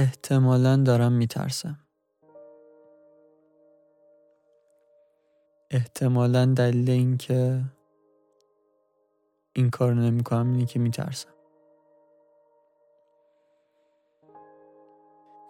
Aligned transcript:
احتمالا 0.00 0.76
دارم 0.76 1.12
میترسم. 1.12 1.78
احتمالا 5.70 6.46
دلیل 6.46 6.90
اینکه 6.90 7.64
این 9.52 9.70
کار 9.70 9.94
نمی‌کنم 9.94 10.52
اینه 10.52 10.66
که 10.66 10.78
میترسم. 10.78 11.30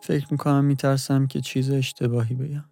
فکر 0.03 0.27
می‌کنم 0.31 0.65
میترسم 0.65 1.27
که 1.27 1.41
چیز 1.41 1.71
اشتباهی 1.71 2.35
بگم. 2.35 2.65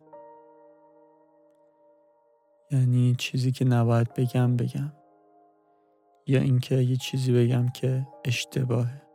یعنی 2.71 3.15
چیزی 3.19 3.53
که 3.53 3.65
نباید 3.65 4.15
بگم 4.15 4.57
بگم. 4.57 4.93
یا 6.27 6.41
اینکه 6.41 6.75
یه 6.75 6.97
چیزی 6.97 7.33
بگم 7.33 7.69
که 7.69 8.07
اشتباهه. 8.25 9.08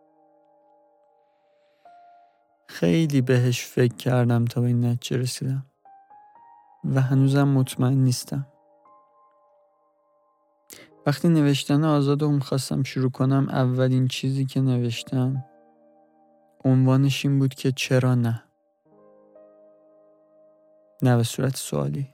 خیلی 2.68 3.22
بهش 3.22 3.66
فکر 3.66 3.96
کردم 3.96 4.46
تا 4.46 4.62
به 4.62 4.68
این 4.68 4.86
نتیجه 4.86 5.18
رسیدم. 5.18 5.66
و 6.86 7.02
هنوزم 7.02 7.48
مطمئن 7.48 7.98
نیستم. 7.98 8.48
وقتی 11.06 11.30
نوشتن 11.30 11.84
آزاد 11.84 12.22
رو 12.22 12.32
می‌خواستم 12.32 12.84
شروع 12.84 13.12
کنم 13.12 13.48
اولین 13.50 14.08
چیزی 14.08 14.46
که 14.46 14.62
نوشتم 14.62 15.46
عنوانش 16.66 17.26
این 17.26 17.40
بود 17.40 17.54
که 17.54 17.72
چرا 17.72 18.16
نه. 18.16 18.44
نه 21.02 21.18
به 21.18 21.24
صورت 21.24 21.58
سوالی 21.58 22.14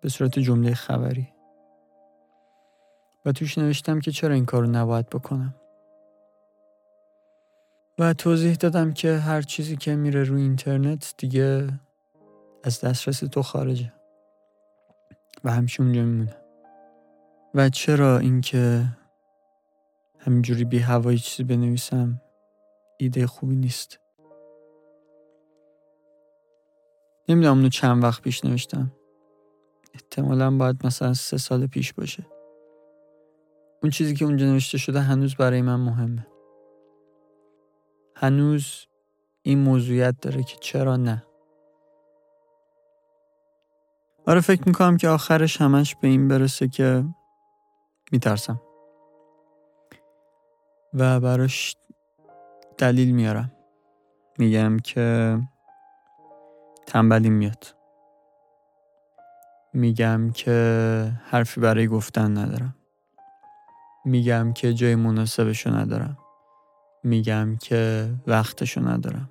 به 0.00 0.08
صورت 0.08 0.38
جمله 0.38 0.74
خبری. 0.74 1.28
و 3.24 3.32
توش 3.32 3.58
نوشتم 3.58 4.00
که 4.00 4.10
چرا 4.10 4.34
این 4.34 4.46
کارو 4.46 4.66
نباید 4.66 5.08
بکنم. 5.08 5.54
و 7.98 8.12
توضیح 8.14 8.54
دادم 8.54 8.92
که 8.92 9.16
هر 9.16 9.42
چیزی 9.42 9.76
که 9.76 9.96
میره 9.96 10.24
روی 10.24 10.42
اینترنت 10.42 11.14
دیگه 11.18 11.68
از 12.64 12.80
دسترس 12.80 13.18
تو 13.18 13.42
خارجه 13.42 13.92
و 15.44 15.52
همیشه 15.52 15.82
اونجا 15.82 16.02
میمونه. 16.02 16.36
و 17.54 17.68
چرا 17.68 18.18
اینکه 18.18 18.84
همینجوری 20.18 20.64
بی 20.64 20.78
هوایی 20.78 21.18
چیزی 21.18 21.44
بنویسم 21.44 22.20
ایده 22.96 23.26
خوبی 23.26 23.56
نیست. 23.56 23.98
نمی‌دونم 27.28 27.56
اونو 27.56 27.68
چند 27.68 28.04
وقت 28.04 28.22
پیش 28.22 28.44
نوشتم. 28.44 28.92
احتمالا 29.94 30.50
باید 30.50 30.86
مثلا 30.86 31.14
سه 31.14 31.38
سال 31.38 31.66
پیش 31.66 31.92
باشه. 31.92 32.26
اون 33.82 33.90
چیزی 33.90 34.14
که 34.14 34.24
اونجا 34.24 34.46
نوشته 34.46 34.78
شده 34.78 35.00
هنوز 35.00 35.34
برای 35.34 35.62
من 35.62 35.76
مهمه. 35.76 36.26
هنوز 38.16 38.86
این 39.42 39.58
موضوعیت 39.58 40.20
داره 40.20 40.42
که 40.42 40.56
چرا 40.60 40.96
نه؟ 40.96 41.22
آره 44.26 44.40
فکر 44.40 44.62
می‌کنم 44.66 44.96
که 44.96 45.08
آخرش 45.08 45.60
همش 45.60 45.94
به 45.94 46.08
این 46.08 46.28
برسه 46.28 46.68
که 46.68 47.04
میترسم. 48.12 48.60
و 50.94 51.20
براش 51.20 51.76
دلیل 52.78 53.14
میارم. 53.14 53.52
میگم 54.38 54.78
که 54.78 55.38
تنبلیم 56.86 57.32
میاد. 57.32 57.66
میگم 59.74 60.30
که 60.30 61.12
حرفی 61.24 61.60
برای 61.60 61.88
گفتن 61.88 62.38
ندارم. 62.38 62.76
میگم 64.04 64.52
که 64.52 64.74
جای 64.74 64.94
مناسبشو 64.94 65.74
ندارم. 65.74 66.18
میگم 67.04 67.56
که 67.56 68.10
وقتشو 68.26 68.88
ندارم. 68.88 69.30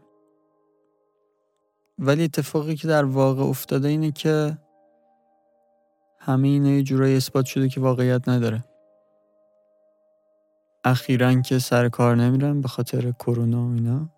ولی 2.00 2.24
اتفاقی 2.24 2.76
که 2.76 2.88
در 2.88 3.06
واقع 3.06 3.44
افتاده 3.44 3.88
اینه 3.88 4.12
که 4.12 4.58
همه 6.20 6.48
اینا 6.48 6.70
یه 6.70 6.84
جورایی 6.84 7.18
اثبات 7.18 7.46
شده 7.46 7.70
که 7.70 7.80
واقعیت 7.80 8.30
نداره. 8.30 8.64
اخیرا 10.84 11.42
که 11.42 11.60
سر 11.60 11.90
کار 11.90 12.16
نمیرم 12.16 12.62
به 12.62 12.68
خاطر 12.68 13.12
کرونا 13.12 13.68
و 13.68 13.74
اینا. 13.74 14.10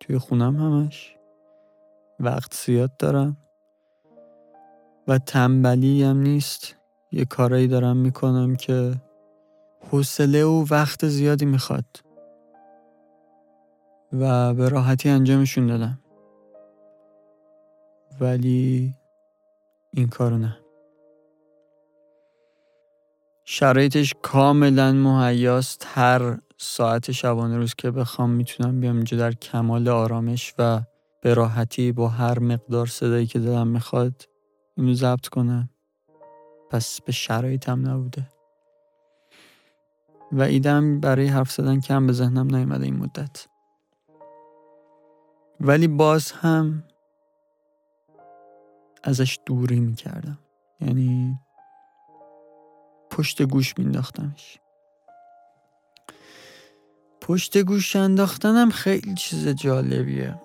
توی 0.00 0.18
خونم 0.18 0.56
همش. 0.56 1.16
وقت 2.20 2.54
زیاد 2.54 2.96
دارم. 2.96 3.36
و 5.08 5.18
تنبلی 5.18 6.02
هم 6.02 6.16
نیست. 6.16 6.76
یه 7.12 7.24
کارایی 7.24 7.68
دارم 7.68 7.96
می‌کنم 7.96 8.56
که 8.56 8.94
حوصله 9.90 10.44
و 10.44 10.64
وقت 10.70 11.08
زیادی 11.08 11.44
می‌خواد. 11.44 11.84
و 14.12 14.54
به 14.54 14.68
راحتی 14.68 15.08
انجامشون 15.08 15.66
دادم. 15.66 15.98
ولی 18.20 18.94
این 19.92 20.08
کارو 20.08 20.38
نه. 20.38 20.58
شرایطش 23.44 24.14
کاملا 24.22 24.92
مهیاست 24.92 25.86
هر 25.88 26.38
ساعت 26.56 27.10
شبانه 27.10 27.56
روز 27.56 27.74
که 27.74 27.90
بخوام 27.90 28.30
می‌تونم 28.30 28.80
بیام 28.80 28.96
اینجا 28.96 29.16
در 29.16 29.32
کمال 29.32 29.88
آرامش 29.88 30.54
و 30.58 30.80
به 31.22 31.34
راحتی 31.34 31.92
با 31.92 32.08
هر 32.08 32.38
مقدار 32.38 32.86
صدایی 32.86 33.26
که 33.26 33.38
دلم 33.38 33.66
می‌خواد 33.66 34.28
اینو 34.76 34.94
ضبط 34.94 35.28
کنم. 35.28 35.70
پس 36.70 37.00
به 37.00 37.12
شرایطم 37.12 37.88
نبوده. 37.90 38.26
و 40.32 40.42
ایدم 40.42 41.00
برای 41.00 41.26
حرف 41.26 41.52
زدن 41.52 41.80
کم 41.80 42.06
به 42.06 42.12
ذهنم 42.12 42.56
نیومده 42.56 42.84
این 42.84 42.96
مدت. 42.96 43.46
ولی 45.60 45.88
باز 45.88 46.32
هم 46.32 46.84
ازش 49.04 49.38
دوری 49.46 49.80
می‌کردم. 49.80 50.38
یعنی 50.80 51.38
پشت 53.10 53.42
گوش 53.42 53.78
مینداختمش 53.78 54.58
پشت 57.20 57.58
گوش 57.58 57.96
انداختنم 57.96 58.70
خیلی 58.70 59.14
چیز 59.14 59.48
جالبیه. 59.48 60.40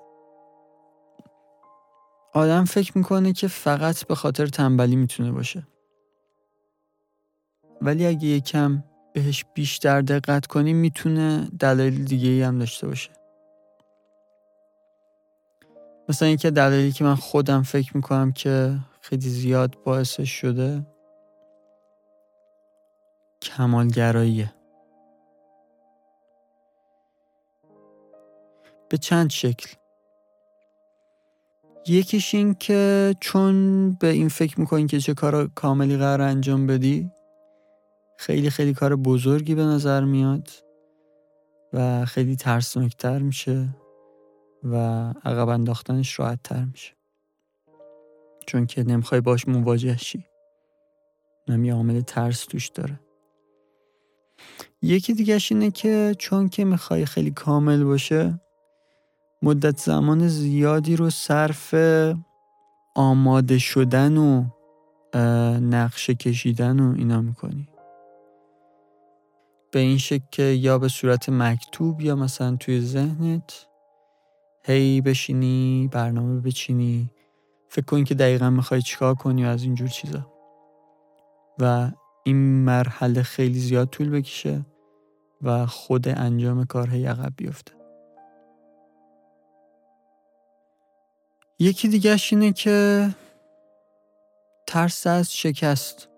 آدم 2.33 2.65
فکر 2.65 2.97
می‌کنه 2.97 3.33
که 3.33 3.47
فقط 3.47 4.05
به 4.05 4.15
خاطر 4.15 4.47
تنبلی 4.47 4.95
می‌تونه 4.95 5.31
باشه. 5.31 5.67
ولی 7.81 8.05
اگه 8.05 8.27
یکم 8.27 8.83
بهش 9.13 9.45
بیشتر 9.53 10.01
دقت 10.01 10.47
کنیم 10.47 10.77
می‌تونه 10.77 11.47
دلایل 11.59 12.05
دیگه 12.05 12.29
ای 12.29 12.41
هم 12.41 12.59
داشته 12.59 12.87
باشه. 12.87 13.22
مثلا 16.09 16.27
اینکه 16.27 16.51
دلایلی 16.51 16.91
که 16.91 17.03
من 17.03 17.15
خودم 17.15 17.63
فکر 17.63 17.97
می‌کنم 17.97 18.31
که 18.31 18.79
خیلی 19.01 19.29
زیاد 19.29 19.83
باعثش 19.83 20.29
شده 20.29 20.85
کمالگراییه. 23.41 24.53
به 28.89 28.97
چند 28.97 29.29
شکل. 29.29 29.69
یکیش 31.87 32.35
این 32.35 32.53
که 32.53 33.15
چون 33.19 33.91
به 33.93 34.07
این 34.07 34.29
فکر 34.29 34.59
می‌کنی 34.59 34.87
که 34.87 34.99
چه 34.99 35.13
کار 35.13 35.47
کاملی 35.47 35.97
قرار 35.97 36.21
انجام 36.21 36.67
بدی 36.67 37.11
خیلی 38.17 38.49
خیلی 38.49 38.73
کار 38.73 38.95
بزرگی 38.95 39.55
به 39.55 39.63
نظر 39.63 40.03
میاد 40.03 40.49
و 41.73 42.05
خیلی 42.05 42.35
ترسناکتر 42.35 43.19
میشه. 43.19 43.69
و 44.63 44.75
عقب 45.25 45.49
انداختنش 45.49 46.19
راحت 46.19 46.43
تر 46.43 46.65
میشه. 46.65 46.93
چون 48.47 48.65
که 48.65 48.83
نمی‌خوای 48.83 49.21
باش 49.21 49.47
مواجه 49.47 49.97
شی. 49.97 50.25
نمی 51.47 51.69
عامل 51.69 52.01
ترس 52.01 52.45
توش 52.45 52.69
داره. 52.69 52.99
یکی 54.81 55.13
دیگهش 55.13 55.51
اینه 55.51 55.71
که 55.71 56.15
چون 56.19 56.49
که 56.49 56.65
می‌خوای 56.65 57.05
خیلی 57.05 57.31
کامل 57.31 57.83
باشه 57.83 58.39
مدت 59.41 59.77
زمان 59.77 60.27
زیادی 60.27 60.95
رو 60.95 61.09
صرف 61.09 61.75
آماده 62.95 63.57
شدن 63.57 64.17
و 64.17 64.45
نقشه 65.59 66.15
کشیدن 66.15 66.79
و 66.79 66.95
اینا 66.97 67.21
می‌کنی. 67.21 67.67
به 69.71 69.79
این 69.79 69.97
شکل 69.97 70.25
که 70.31 70.43
یا 70.43 70.79
به 70.79 70.87
صورت 70.87 71.29
مکتوب 71.29 72.01
یا 72.01 72.15
مثلا 72.15 72.55
توی 72.55 72.81
ذهنت 72.81 73.67
هی 74.65 75.01
بشینی 75.01 75.89
برنامه 75.91 76.41
بچینی. 76.41 77.09
فکر 77.67 77.85
کن 77.85 78.03
که 78.03 78.15
دقیقا 78.15 78.49
می‌خوای 78.49 78.81
چیکار 78.81 79.15
کنی 79.15 79.45
و 79.45 79.47
از 79.47 79.63
اینجور 79.63 79.87
چیزا. 79.87 80.33
و 81.59 81.91
این 82.23 82.37
مرحله 82.37 83.23
خیلی 83.23 83.59
زیاد 83.59 83.89
طول 83.89 84.09
بکشه 84.09 84.65
و 85.41 85.65
خود 85.65 86.07
انجام 86.07 86.65
کار 86.65 86.89
هی 86.89 87.05
عقب 87.05 87.33
بیفته. 87.37 87.73
یکی 91.59 91.87
دیگهش 91.87 92.33
اینه 92.33 92.53
که 92.53 93.09
ترس 94.67 95.07
از 95.07 95.33
شکست. 95.35 96.09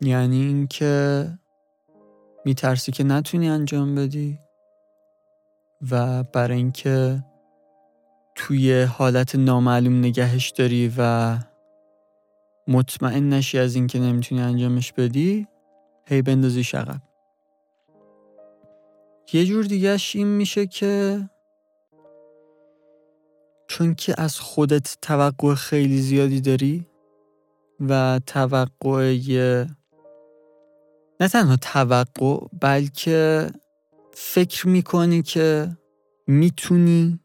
یعنی 0.00 0.42
اینکه 0.42 1.26
میترسی 2.44 2.92
که 2.92 3.04
نتونی 3.04 3.48
انجام 3.50 3.94
بدی. 3.94 4.38
و 5.90 6.22
برای 6.22 6.56
اینکه 6.56 7.24
توی 8.34 8.82
حالت 8.82 9.34
نامعلوم 9.34 9.98
نگهش 9.98 10.50
داری 10.50 10.92
و 10.98 11.36
مطمئن 12.68 13.28
نشی 13.28 13.58
از 13.58 13.74
اینکه 13.74 13.98
نمی‌تونی 13.98 14.40
انجامش 14.40 14.92
بدی 14.92 15.46
هی 16.06 16.22
بندازی 16.22 16.60
عقب 16.74 17.02
یه 19.32 19.44
جور 19.44 19.64
دیگهش 19.64 20.16
این 20.16 20.26
میشه 20.26 20.66
که 20.66 21.20
چون 23.68 23.94
که 23.94 24.14
از 24.18 24.40
خودت 24.40 24.96
توقع 25.02 25.54
خیلی 25.54 25.98
زیادی 25.98 26.40
داری 26.40 26.86
و 27.80 28.20
توقع 28.26 29.16
نه 31.20 31.28
تنها 31.28 31.56
توقع 31.56 32.46
بلکه 32.60 33.46
فکر 34.16 34.68
می‌کنی 34.68 35.22
که 35.22 35.76
می‌تونی 36.26 37.20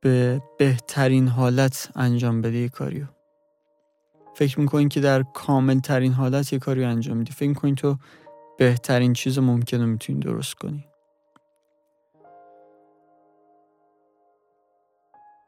به 0.00 0.42
بهترین 0.58 1.28
حالت 1.28 1.90
انجام 1.94 2.42
بدی 2.42 2.62
یه 2.62 2.68
کاریو؟ 2.68 3.04
فکر 4.34 4.60
می‌کنی 4.60 4.88
که 4.88 5.00
در 5.00 5.22
کامل 5.22 5.80
ترین 5.80 6.12
حالت 6.12 6.52
یه 6.52 6.58
کاری 6.58 6.84
انجام 6.84 7.16
میدی؟ 7.16 7.32
فکر 7.32 7.48
می‌کنی 7.48 7.74
تو 7.74 7.96
بهترین 8.58 9.12
چیز 9.12 9.38
ممکنه 9.38 9.84
می‌تونی 9.84 10.20
درست 10.20 10.54
کنی؟ 10.54 10.84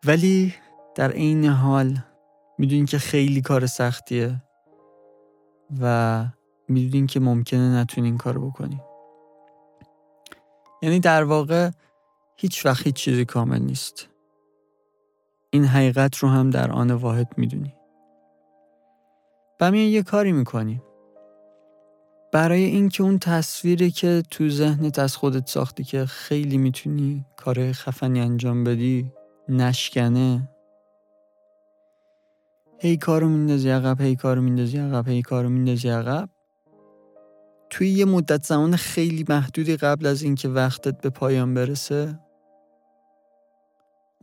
ولی 0.04 0.54
در 0.94 1.10
عین 1.12 1.44
حال 1.44 1.98
می‌دونی 2.58 2.84
که 2.84 2.98
خیلی 2.98 3.40
کار 3.40 3.66
سختیه 3.66 4.42
و 5.80 6.24
می‌دونین 6.68 7.06
که 7.06 7.20
ممکنه 7.20 7.76
نتونی 7.76 8.06
این 8.06 8.18
کارو 8.18 8.50
بکنی. 8.50 8.80
یعنی 10.82 11.00
در 11.00 11.24
واقع 11.24 11.70
هیچ 12.36 12.66
وقت 12.66 12.86
هیچ 12.86 12.94
چیزی 12.94 13.24
کامل 13.24 13.58
نیست. 13.58 14.08
این 15.50 15.64
حقیقت 15.64 16.16
رو 16.16 16.28
هم 16.28 16.50
در 16.50 16.72
آن 16.72 16.90
واحد 16.90 17.28
می‌دونی. 17.36 17.74
و 19.60 19.74
یه 19.74 20.02
کاری 20.02 20.32
می‌کنی 20.32 20.82
برای 22.32 22.64
اینکه 22.64 23.02
اون 23.02 23.18
تصویری 23.18 23.90
که 23.90 24.22
تو 24.30 24.48
ذهنت 24.48 24.98
از 24.98 25.16
خودت 25.16 25.46
ساختی 25.46 25.84
که 25.84 26.06
خیلی 26.06 26.58
می‌تونی 26.58 27.24
کار 27.36 27.72
خفنی 27.72 28.20
انجام 28.20 28.64
بدی 28.64 29.12
نشکنه. 29.48 30.50
هی 32.78 32.96
کارو 32.96 33.28
میندازی 33.28 33.70
عقب 33.70 34.00
هی 34.00 34.16
کارو 34.16 34.42
میندازی 34.42 34.78
عقب 34.78 35.08
هی 35.08 35.22
کارو 35.22 35.48
میندازی 35.48 35.88
عقب. 35.88 36.28
توی 37.70 37.88
یه 37.88 38.04
مدت 38.04 38.46
زمان 38.46 38.76
خیلی 38.76 39.24
محدودی 39.28 39.76
قبل 39.76 40.06
از 40.06 40.22
اینکه 40.22 40.48
وقتت 40.48 41.00
به 41.00 41.10
پایان 41.10 41.54
برسه 41.54 42.20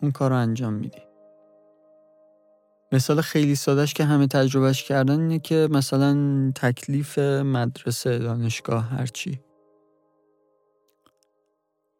اون 0.01 0.11
کار 0.11 0.29
رو 0.29 0.35
انجام 0.35 0.73
میدی. 0.73 1.01
مثال 2.91 3.21
خیلی 3.21 3.55
سادش 3.55 3.93
که 3.93 4.03
همه 4.03 4.27
تجربهش 4.27 4.83
کردن 4.83 5.19
اینه 5.19 5.39
که 5.39 5.67
مثلا 5.71 6.51
تکلیف 6.55 7.19
مدرسه 7.19 8.19
دانشگاه 8.19 8.83
هرچی 8.83 9.39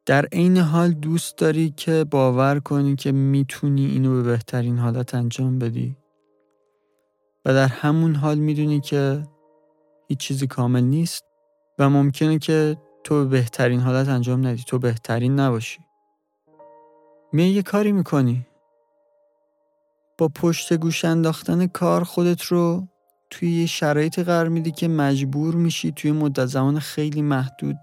در 0.06 0.26
عین 0.26 0.58
حال 0.58 0.92
دوست 0.92 1.38
داری 1.38 1.70
که 1.70 2.04
باور 2.04 2.60
کنی 2.60 2.96
که 2.96 3.12
می‌تونی 3.12 3.86
اینو 3.86 4.12
به 4.12 4.24
بهترین 4.24 4.78
حالت 4.78 5.16
انجام 5.16 5.60
بدی. 5.60 5.98
و 7.46 7.54
در 7.54 7.68
همون 7.68 8.16
حال 8.16 8.38
می‌دونی 8.38 8.82
که 8.82 9.24
هیچ 10.08 10.20
چیزی 10.20 10.48
کامل 10.48 10.84
نیست. 10.84 11.24
و 11.80 11.90
ممکنه 11.90 12.40
که 12.40 12.78
تو 13.04 13.16
به 13.16 13.26
بهترین 13.26 13.80
حالت 13.80 14.08
انجام 14.08 14.48
ندی. 14.48 14.64
تو 14.64 14.80
بهترین 14.80 15.40
نباشی. 15.40 15.80
می 17.34 17.44
یه 17.44 17.62
کاری 17.62 17.92
می‌کنی. 17.92 18.48
با 20.18 20.28
پشت 20.28 20.74
گوش 20.74 21.06
انداختن 21.06 21.68
کار 21.68 22.04
خودت 22.04 22.42
رو 22.42 22.88
توی 23.30 23.52
یه 23.52 23.66
شرایطی 23.66 24.24
قرار 24.24 24.50
میدی 24.50 24.72
که 24.72 24.88
مجبور 24.88 25.56
میشی 25.56 25.92
توی 25.92 26.12
مدت 26.12 26.46
زمان 26.46 26.80
خیلی 26.80 27.22
محدود 27.22 27.78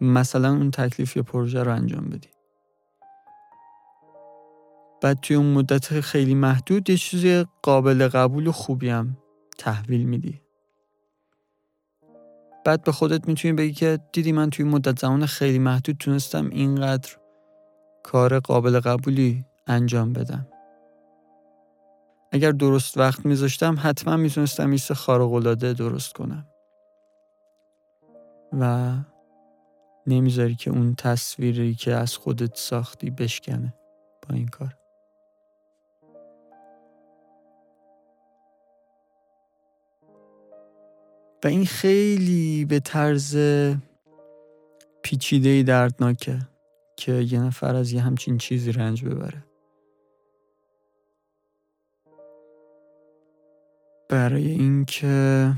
مثلا 0.00 0.50
اون 0.50 0.70
تکلیف 0.70 1.16
یا 1.16 1.22
پروژه 1.22 1.62
رو 1.62 1.72
انجام 1.72 2.08
بدی. 2.08 2.28
بعد 5.02 5.20
توی 5.20 5.36
اون 5.36 5.52
مدت 5.52 6.00
خیلی 6.00 6.34
محدود 6.34 6.90
یه 6.90 6.96
چیزی 6.96 7.44
قابل 7.62 8.08
قبول 8.08 8.46
و 8.46 8.52
خوبی 8.52 8.88
هم 8.88 9.16
تحویل 9.58 10.04
میدی. 10.04 10.40
بعد 12.64 12.84
به 12.84 12.92
خودت 12.92 13.28
می‌تونی 13.28 13.54
بگی 13.54 13.72
که 13.72 13.98
دیدی 14.12 14.32
من 14.32 14.50
توی 14.50 14.64
مدت 14.64 14.98
زمان 14.98 15.26
خیلی 15.26 15.58
محدود 15.58 15.96
تونستم 15.96 16.50
اینقدر 16.50 17.16
کار 18.02 18.40
قابل 18.40 18.80
قبولی 18.80 19.44
انجام 19.66 20.12
بدم. 20.12 20.46
اگر 22.32 22.52
درست 22.52 22.98
وقت 22.98 23.26
میذاشتم 23.26 23.76
حتما 23.82 24.16
می‌تونستم 24.16 24.70
ایست 24.70 24.92
خارقلاده 24.92 25.72
درست 25.72 26.12
کنم. 26.12 26.46
و 28.52 28.92
نمی‌ذاری 30.06 30.54
که 30.54 30.70
اون 30.70 30.94
تصویری 30.94 31.74
که 31.74 31.94
از 31.94 32.16
خودت 32.16 32.54
ساختی 32.54 33.10
بشکنه 33.10 33.74
با 34.28 34.34
این 34.34 34.48
کار. 34.48 34.79
و 41.44 41.48
این 41.48 41.66
خیلی 41.66 42.64
به 42.64 42.80
طرز 42.80 43.36
پیچیده 45.02 45.62
دردناکه 45.62 46.38
که 46.96 47.12
یه 47.12 47.40
نفر 47.40 47.74
از 47.76 47.92
یه 47.92 48.00
همچین 48.00 48.38
چیزی 48.38 48.72
رنج 48.72 49.04
ببره. 49.04 49.44
برای 54.08 54.48
اینکه 54.48 55.52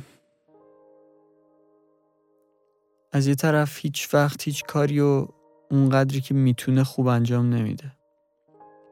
از 3.13 3.27
یه 3.27 3.35
طرف 3.35 3.79
هیچ 3.79 4.15
وقت 4.15 4.43
هیچ 4.43 4.65
کاری 4.65 5.01
و 5.01 5.29
اونقدری 5.71 6.21
که 6.21 6.35
می‌تونه 6.35 6.85
خوب 6.85 7.07
انجام 7.07 7.55
نمیده 7.55 7.93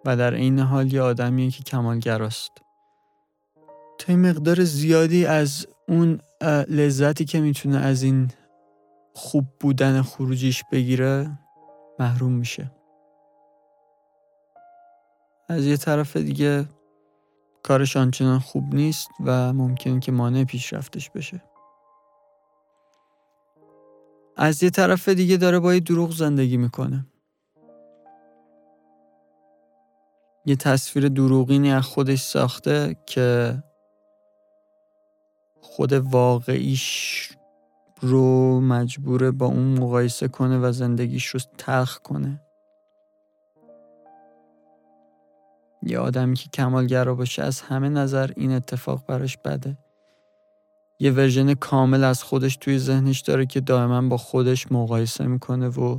و 0.04 0.16
در 0.16 0.34
عین 0.34 0.58
حال 0.58 0.92
یه 0.92 1.02
آدمیه 1.02 1.50
که 1.50 1.62
کمالگراست. 1.62 2.52
تا 3.98 4.12
این 4.12 4.30
مقدار 4.30 4.64
زیادی 4.64 5.26
از 5.26 5.66
اون 5.88 6.20
لذتی 6.68 7.24
که 7.24 7.40
می‌تونه 7.40 7.78
از 7.78 8.02
این 8.02 8.30
خوب 9.14 9.44
بودن 9.60 10.02
خروجیش 10.02 10.64
بگیره 10.72 11.38
محروم 11.98 12.32
میشه. 12.32 12.70
از 15.48 15.66
یه 15.66 15.76
طرف 15.76 16.16
دیگه 16.16 16.68
کارش 17.62 17.96
آنچنان 17.96 18.38
خوب 18.38 18.74
نیست 18.74 19.08
و 19.24 19.52
ممکن 19.52 20.00
که 20.00 20.12
مانع 20.12 20.44
پیشرفتش 20.44 21.10
بشه. 21.10 21.42
از 24.36 24.62
یه 24.62 24.70
طرف 24.70 25.08
دیگه 25.08 25.36
داره 25.36 25.58
با 25.58 25.74
یه 25.74 25.80
دروغ 25.80 26.10
زندگی 26.10 26.56
می‌کنه. 26.56 27.06
یه 30.46 30.56
تصویر 30.56 31.08
دروغینی 31.08 31.72
از 31.72 31.82
خودش 31.82 32.22
ساخته 32.22 32.96
که 33.06 33.62
خود 35.70 35.92
واقعیش 35.92 37.28
رو 38.00 38.60
مجبوره 38.60 39.30
با 39.30 39.46
اون 39.46 39.78
مقایسه 39.78 40.28
کنه 40.28 40.58
و 40.58 40.72
زندگیش 40.72 41.26
رو 41.26 41.40
تلخ 41.58 41.98
کنه. 41.98 42.40
یه 45.82 45.98
آدمی 45.98 46.36
که 46.36 46.48
کمالگرا 46.48 47.14
باشه 47.14 47.42
از 47.42 47.60
همه 47.60 47.88
نظر 47.88 48.30
این 48.36 48.52
اتفاق 48.52 49.06
براش 49.06 49.36
بده. 49.36 49.78
یه 50.98 51.10
ورژن 51.10 51.54
کامل 51.54 52.04
از 52.04 52.22
خودش 52.22 52.56
توی 52.56 52.78
ذهنش 52.78 53.20
داره 53.20 53.46
که 53.46 53.60
دائما 53.60 54.08
با 54.08 54.16
خودش 54.16 54.72
مقایسه 54.72 55.26
می‌کنه 55.26 55.68
و 55.68 55.98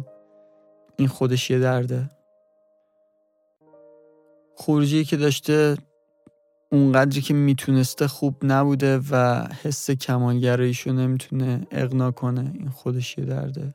این 0.95 1.07
خودش 1.07 1.49
یه 1.49 1.59
درده. 1.59 2.09
خروجی 4.57 5.05
که 5.05 5.17
داشته 5.17 5.77
اونقدری 6.71 7.21
که 7.21 7.33
می‌تونسته 7.33 8.07
خوب 8.07 8.35
نبوده 8.43 8.99
و 9.11 9.47
حس 9.63 9.91
کمالگراییشو 9.91 10.93
نمی‌تونه 10.93 11.67
اقنا 11.71 12.11
کنه. 12.11 12.51
این 12.53 12.69
خودش 12.69 13.17
یه 13.17 13.25
درده. 13.25 13.73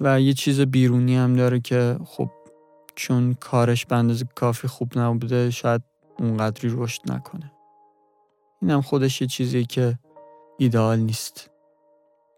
و 0.00 0.20
یه 0.20 0.32
چیز 0.32 0.60
بیرونی 0.60 1.16
هم 1.16 1.34
داره 1.36 1.60
که 1.60 1.98
خب 2.04 2.30
چون 2.94 3.34
کارش 3.34 3.86
به 3.86 3.96
اندازه 3.96 4.24
کافی 4.34 4.68
خوب 4.68 4.98
نبوده 4.98 5.50
شاید 5.50 5.82
اونقدری 6.18 6.70
رشد 6.72 7.12
نکنه. 7.12 7.52
این 8.62 8.70
هم 8.70 8.82
خودش 8.82 9.20
یه 9.20 9.26
چیزی 9.26 9.64
که 9.64 9.98
ایدئال 10.58 10.98
نیست. 10.98 11.50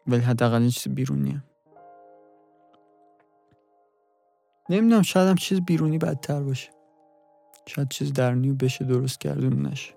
ولی 0.06 0.20
حداقل 0.20 0.68
چیز 0.68 0.94
بیرونیه. 0.94 1.42
نمی‌دونم 4.70 5.02
شاید 5.02 5.28
هم 5.28 5.36
چیز 5.36 5.60
بیرونی 5.60 5.98
بدتر 5.98 6.42
باشه. 6.42 6.70
شاید 7.66 7.88
چیز 7.88 8.12
درونی 8.12 8.52
بشه 8.52 8.84
درست 8.84 9.20
کردون 9.20 9.66
نشه 9.66 9.94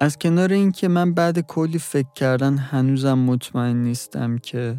از 0.00 0.18
کنار 0.18 0.52
اینکه 0.52 0.88
من 0.88 1.14
بعد 1.14 1.40
کلی 1.40 1.78
فکر 1.78 2.12
کردن 2.14 2.56
هنوزم 2.58 3.18
مطمئن 3.18 3.76
نیستم 3.76 4.38
که 4.38 4.76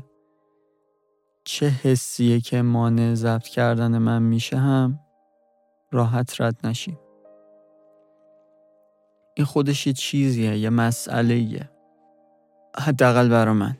چه 1.43 1.69
حسیه 1.69 2.41
که 2.41 2.61
مانع 2.61 3.13
ضبط 3.13 3.47
کردن 3.47 3.97
من 3.97 4.23
میشه 4.23 4.57
هم 4.57 4.99
راحت 5.91 6.41
رد 6.41 6.67
نشیم. 6.67 6.99
این 9.35 9.45
خودش 9.45 9.87
یه 9.87 9.93
چیزیه 9.93 10.57
یه 10.57 10.69
مسئله 10.69 11.69
حداقل 12.77 13.29
برا 13.29 13.53
من. 13.53 13.77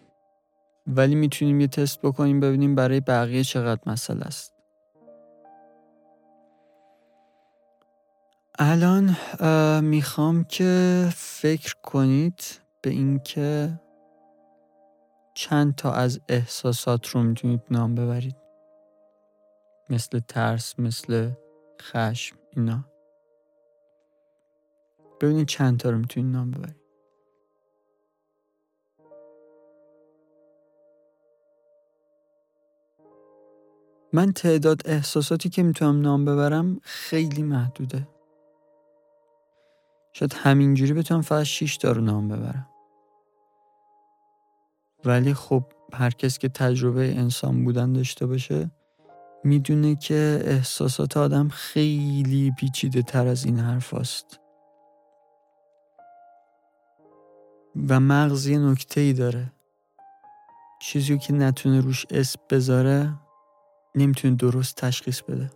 ولی 0.87 1.15
می‌تونیم 1.15 1.61
یه 1.61 1.67
تست 1.67 2.01
بکنیم 2.01 2.39
ببینیم 2.39 2.75
برای 2.75 2.99
بقیه 2.99 3.43
چقدر 3.43 3.81
مسئله 3.85 4.25
است. 4.25 4.53
الان 8.59 9.15
می‌خوام 9.81 10.43
که 10.43 11.09
فکر 11.15 11.75
کنید 11.83 12.61
به 12.81 12.89
اینکه 12.89 13.79
چند 15.33 15.75
تا 15.75 15.91
از 15.91 16.19
احساسات 16.29 17.07
رو 17.07 17.23
می‌تونید 17.23 17.61
نام 17.71 17.95
ببرید. 17.95 18.35
مثل 19.89 20.19
ترس 20.19 20.79
مثل 20.79 21.31
خشم 21.81 22.35
اینا. 22.49 22.85
ببینید 25.21 25.47
چند 25.47 25.79
تا 25.79 25.89
رو 25.89 25.97
می‌تونید 25.97 26.35
نام 26.35 26.51
ببرید. 26.51 26.84
من 34.15 34.31
تعداد 34.31 34.81
احساساتی 34.85 35.49
که 35.49 35.63
می‌تونم 35.63 36.01
نام 36.01 36.25
ببرم 36.25 36.79
خیلی 36.83 37.43
محدوده. 37.43 38.07
شاید 40.13 40.33
همینجوری 40.33 40.93
بتونم 40.93 41.21
فقط 41.21 41.43
6 41.43 41.77
تا 41.77 41.91
رو 41.91 42.01
نام 42.01 42.27
ببرم. 42.27 42.67
ولی 45.05 45.33
خب 45.33 45.63
هر 45.93 46.09
کس 46.09 46.37
که 46.37 46.49
تجربه 46.49 47.15
انسان 47.17 47.63
بودن 47.63 47.93
داشته 47.93 48.25
باشه 48.25 48.71
می‌دونه 49.43 49.95
که 49.95 50.41
احساسات 50.45 51.17
آدم 51.17 51.47
خیلی 51.47 52.53
پیچیده 52.59 53.01
تر 53.01 53.27
از 53.27 53.45
این 53.45 53.59
حرف 53.59 53.93
است. 53.93 54.39
و 57.89 57.99
مغز 57.99 58.47
یه 58.47 58.59
نکته 58.59 59.01
ای 59.01 59.13
داره. 59.13 59.53
چیزی 60.81 61.17
که 61.17 61.33
نتونه 61.33 61.81
روش 61.81 62.05
اسم 62.09 62.39
بذاره 62.49 63.13
نمی‌تونه 63.95 64.35
درست 64.35 64.75
تشخیص 64.75 65.21
بده. 65.21 65.51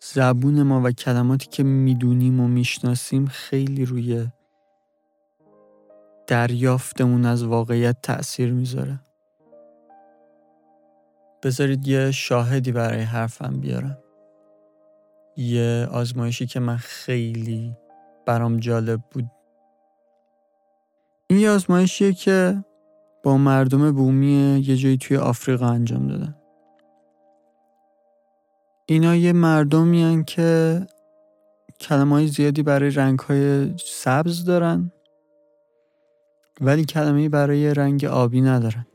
زبون 0.00 0.62
ما 0.62 0.80
و 0.84 0.90
کلماتی 0.90 1.46
که 1.46 1.62
می‌دونیم 1.62 2.40
و 2.40 2.48
می‌شناسیم 2.48 3.26
خیلی 3.26 3.84
روی 3.84 4.26
دریافتمون 6.26 7.24
از 7.24 7.44
واقعیت 7.44 7.96
تأثیر 8.02 8.52
می‌ذاره. 8.52 9.00
بذارید 11.42 11.88
یه 11.88 12.10
شاهدی 12.10 12.72
برای 12.72 13.00
حرفم 13.00 13.60
بیارم. 13.60 13.98
یه 15.36 15.88
آزمایشی 15.92 16.46
که 16.46 16.60
من 16.60 16.76
خیلی 16.76 17.76
برام 18.26 18.56
جالب 18.56 19.00
بود. 19.10 19.30
این 21.26 21.38
یه 21.38 21.50
آزمایشیه 21.50 22.12
که 22.12 22.64
با 23.26 23.36
مردم 23.36 23.92
بومی 23.92 24.62
یه 24.66 24.76
جایی 24.76 24.96
توی 24.96 25.16
آفریقا 25.16 25.66
انجام 25.66 26.08
دادن. 26.08 26.34
اینا 28.86 29.16
یه 29.16 29.32
مردمی 29.32 30.24
که 30.26 30.80
کلمه 31.80 32.14
های 32.14 32.26
زیادی 32.26 32.62
برای 32.62 32.90
رنگ 32.90 33.18
های 33.18 33.74
سبز 33.78 34.44
دارن 34.44 34.92
ولی 36.60 36.84
کلمه 36.84 37.28
برای 37.28 37.74
رنگ 37.74 38.04
آبی 38.04 38.40
ندارن. 38.40 38.86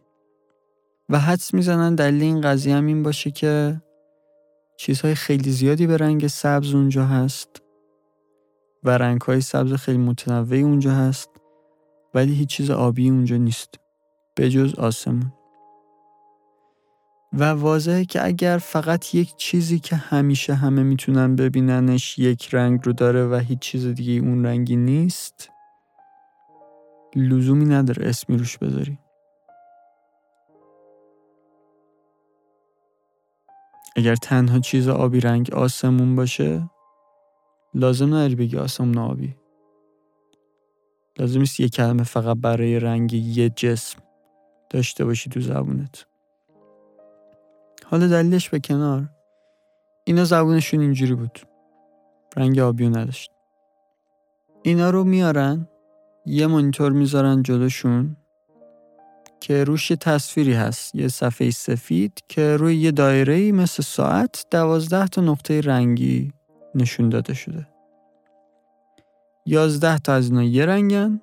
و 1.09 1.19
حدس 1.19 1.53
می‌زنن 1.53 1.95
دلیل 1.95 2.23
این 2.23 2.41
قضیه 2.41 2.75
هم 2.75 2.85
این 2.85 3.03
باشه 3.03 3.31
که 3.31 3.81
چیزهای 4.77 5.15
خیلی 5.15 5.51
زیادی 5.51 5.87
به 5.87 5.97
رنگ 5.97 6.27
سبز 6.27 6.73
اونجا 6.73 7.05
هست 7.05 7.61
و 8.83 8.89
رنگ 8.89 9.21
های 9.21 9.41
سبز 9.41 9.73
خیلی 9.73 9.97
متنوعی 9.97 10.61
اونجا 10.61 10.91
هست 10.91 11.29
ولی 12.13 12.33
هیچ 12.33 12.49
چیز 12.49 12.71
آبی 12.71 13.09
اونجا 13.09 13.37
نیست. 13.37 13.80
به 14.41 14.49
جز 14.49 14.75
آسمون. 14.75 15.33
و 17.33 17.43
واضحه 17.43 18.05
که 18.05 18.25
اگر 18.25 18.57
فقط 18.57 19.15
یک 19.15 19.35
چیزی 19.35 19.79
که 19.79 19.95
همیشه 19.95 20.53
همه 20.53 20.83
می‌تونن 20.83 21.35
ببیننش 21.35 22.19
یک 22.19 22.53
رنگ 22.53 22.79
رو 22.83 22.93
داره 22.93 23.27
و 23.27 23.35
هیچ 23.35 23.59
چیز 23.59 23.87
دیگه 23.87 24.27
اون 24.27 24.45
رنگی 24.45 24.75
نیست 24.75 25.49
لزومی 27.15 27.65
نداره 27.65 28.09
اسمی 28.09 28.37
روش 28.37 28.57
بذاری. 28.57 28.99
اگر 33.95 34.15
تنها 34.15 34.59
چیز 34.59 34.87
آبی 34.87 35.19
رنگ 35.19 35.53
آسمون 35.53 36.15
باشه 36.15 36.69
لازم 37.73 38.07
نداری 38.07 38.35
بگی 38.35 38.57
آسمون 38.57 38.97
آبی. 38.97 39.35
لازم 41.19 41.39
نیست 41.39 41.59
یه 41.59 41.69
کلمه 41.69 42.03
فقط 42.03 42.37
برای 42.37 42.79
رنگ 42.79 43.13
یه 43.13 43.49
جسم. 43.49 44.10
داشته 44.71 45.05
باشی 45.05 45.29
تو 45.29 45.41
زبونت. 45.41 46.05
حالا 47.85 48.07
دلیلش 48.07 48.49
به 48.49 48.59
کنار. 48.59 49.09
اینا 50.03 50.23
زبونشون 50.23 50.79
اینجوری 50.79 51.15
بود. 51.15 51.39
رنگ 52.37 52.59
آبیو 52.59 52.89
نداشت. 52.89 53.31
اینا 54.63 54.89
رو 54.89 55.03
میارن 55.03 55.67
یه 56.25 56.47
مانیتور 56.47 56.91
می‌ذارن 56.91 57.43
جلوشون 57.43 58.17
که 59.39 59.63
روش 59.63 59.91
یه 59.91 59.97
تصویری 59.97 60.53
هست 60.53 60.95
یه 60.95 61.07
صفحه 61.07 61.51
سفید 61.51 62.23
که 62.27 62.57
روی 62.57 62.75
یه 62.75 62.91
دایره 62.91 63.51
مثل 63.51 63.83
ساعت 63.83 64.45
دوازده 64.51 65.07
تا 65.07 65.21
نقطه 65.21 65.61
رنگی 65.61 66.33
نشون 66.75 67.09
داده 67.09 67.33
شده. 67.33 67.67
یازده 69.45 69.99
تا 69.99 70.13
از 70.13 70.29
اینا 70.29 70.43
یه 70.43 70.65
رنگن 70.65 71.21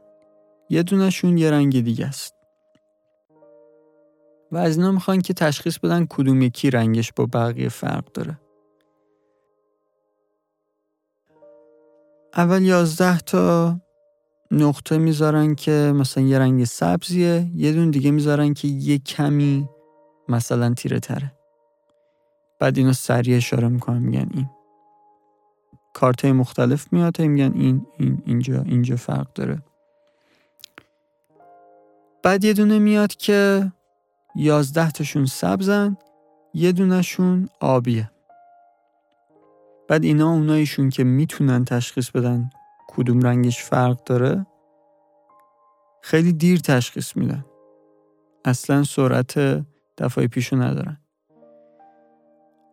یه 0.71 0.83
دونشون 0.83 1.39
یه 1.39 1.51
رنگ 1.51 1.85
دیگه 1.85 2.07
است. 2.07 2.38
و 4.53 4.57
از 4.57 4.77
اینا 4.77 4.93
می‌خوان 4.93 5.21
که 5.21 5.35
تشخیص 5.35 5.79
بدن 5.79 6.07
کدوم 6.07 6.43
یکی 6.43 6.71
رنگش 6.71 7.13
با 7.13 7.27
بقیه 7.27 7.69
فرق 7.69 8.13
داره. 8.13 8.41
اول 12.37 12.63
یازده 12.63 13.19
تا 13.19 13.77
نقطه 14.51 14.99
می‌ذارن 14.99 15.55
که 15.55 15.93
مثلا 15.97 16.25
یه 16.25 16.39
رنگ 16.39 16.65
سبزیه 16.65 17.51
یه 17.55 17.73
دون 17.73 17.91
دیگه 17.91 18.11
می‌ذارن 18.11 18.55
که 18.55 18.69
یه 18.69 18.99
کمی 18.99 19.69
مثلا 20.29 20.75
تیره 20.75 21.01
تره 21.01 21.33
بعد 22.61 22.79
اینو 22.79 22.93
سریع 22.93 23.37
اشاره 23.37 23.69
می‌کنن 23.69 23.99
میگن 23.99 24.29
این. 24.35 24.51
کارت 25.95 26.25
مختلف 26.25 26.93
میاد 26.93 27.21
میگن 27.21 27.53
این 27.55 27.87
این 27.99 28.23
اینجا 28.27 28.63
اینجا 28.63 28.97
فرق 28.97 29.33
داره. 29.33 29.63
بعد 32.23 32.45
یه 32.45 32.53
دونه 32.53 32.79
میاد 32.79 33.17
که 33.17 33.73
یازده 34.39 34.91
تاشون 34.91 35.27
سبزن 35.27 35.97
یه 36.55 36.73
دونشون 36.73 37.49
آبیه. 37.61 38.11
بعد 39.89 40.05
اینا 40.05 40.33
اونایشون 40.33 40.91
که 40.91 41.05
می‌تونن 41.05 41.65
تشخیص 41.65 42.11
بدن 42.11 42.51
کدوم 42.89 43.21
رنگش 43.21 43.63
فرق 43.63 44.05
داره 44.05 44.47
خیلی 46.03 46.33
دیر 46.33 46.59
تشخیص 46.59 47.17
میدن. 47.17 47.45
اصلا 48.45 48.85
سرعت 48.85 49.65
دفعه 49.99 50.27
پیشو 50.27 50.57
ندارن. 50.57 50.99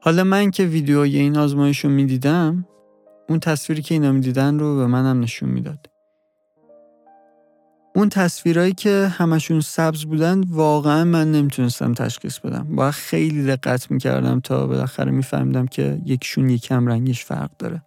حالا 0.01 0.23
من 0.23 0.51
که 0.51 0.63
ویدیوی 0.63 1.17
این 1.17 1.37
آزمایش 1.37 1.79
رو 1.79 1.89
می‌دیدم 1.89 2.67
اون 3.29 3.39
تصویری 3.39 3.81
که 3.81 3.95
اینا 3.95 4.11
می‌دیدن 4.11 4.59
رو 4.59 4.77
به 4.77 4.87
منم 4.87 5.19
نشون 5.19 5.49
می‌داد. 5.49 5.94
اون 7.95 8.09
تصویرهایی 8.09 8.73
که 8.73 9.11
همشون 9.11 9.61
سبز 9.61 10.05
بودن 10.05 10.41
واقعا 10.49 11.03
من 11.03 11.31
نمی‌تونستم 11.31 11.93
تشخیص 11.93 12.39
بدم. 12.39 12.75
باید 12.75 12.93
خیلی 12.93 13.45
دقت 13.45 13.91
می‌کردم 13.91 14.39
تا 14.39 14.67
بالاخره 14.67 15.11
میفهمیدم 15.11 15.67
که 15.67 16.01
یکشون 16.05 16.49
یکم 16.49 16.87
رنگش 16.87 17.25
فرق 17.25 17.49
داره. 17.59 17.83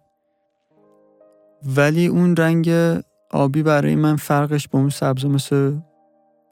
ولی 1.75 2.07
اون 2.07 2.35
رنگ 2.35 2.69
آبی 3.31 3.63
برای 3.63 3.95
من 3.95 4.15
فرقش 4.15 4.67
با 4.67 4.79
اون 4.79 4.89
سبز 4.89 5.25
مثل 5.25 5.77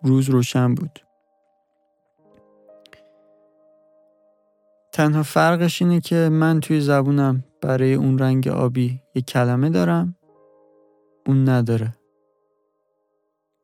روز 0.03 0.29
روشن 0.29 0.75
بود. 0.75 0.99
تنها 4.91 5.23
فرقش 5.23 5.81
اینه 5.81 6.01
که 6.01 6.29
من 6.31 6.59
توی 6.59 6.81
زبونم 6.81 7.43
برای 7.61 7.93
اون 7.93 8.19
رنگ 8.19 8.47
آبی 8.47 9.01
یک 9.15 9.25
کلمه 9.25 9.69
دارم 9.69 10.15
اون 11.25 11.49
نداره. 11.49 11.96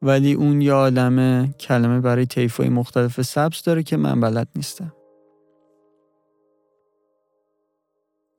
ولی 0.03 0.33
اون 0.33 0.61
یه 0.61 0.73
عالمه 0.73 1.55
کلمه 1.59 1.99
برای 1.99 2.25
طیفای 2.25 2.69
مختلف 2.69 3.21
سبز 3.21 3.63
داره 3.63 3.83
که 3.83 3.97
من 3.97 4.19
بلد 4.19 4.47
نیستم. 4.55 4.93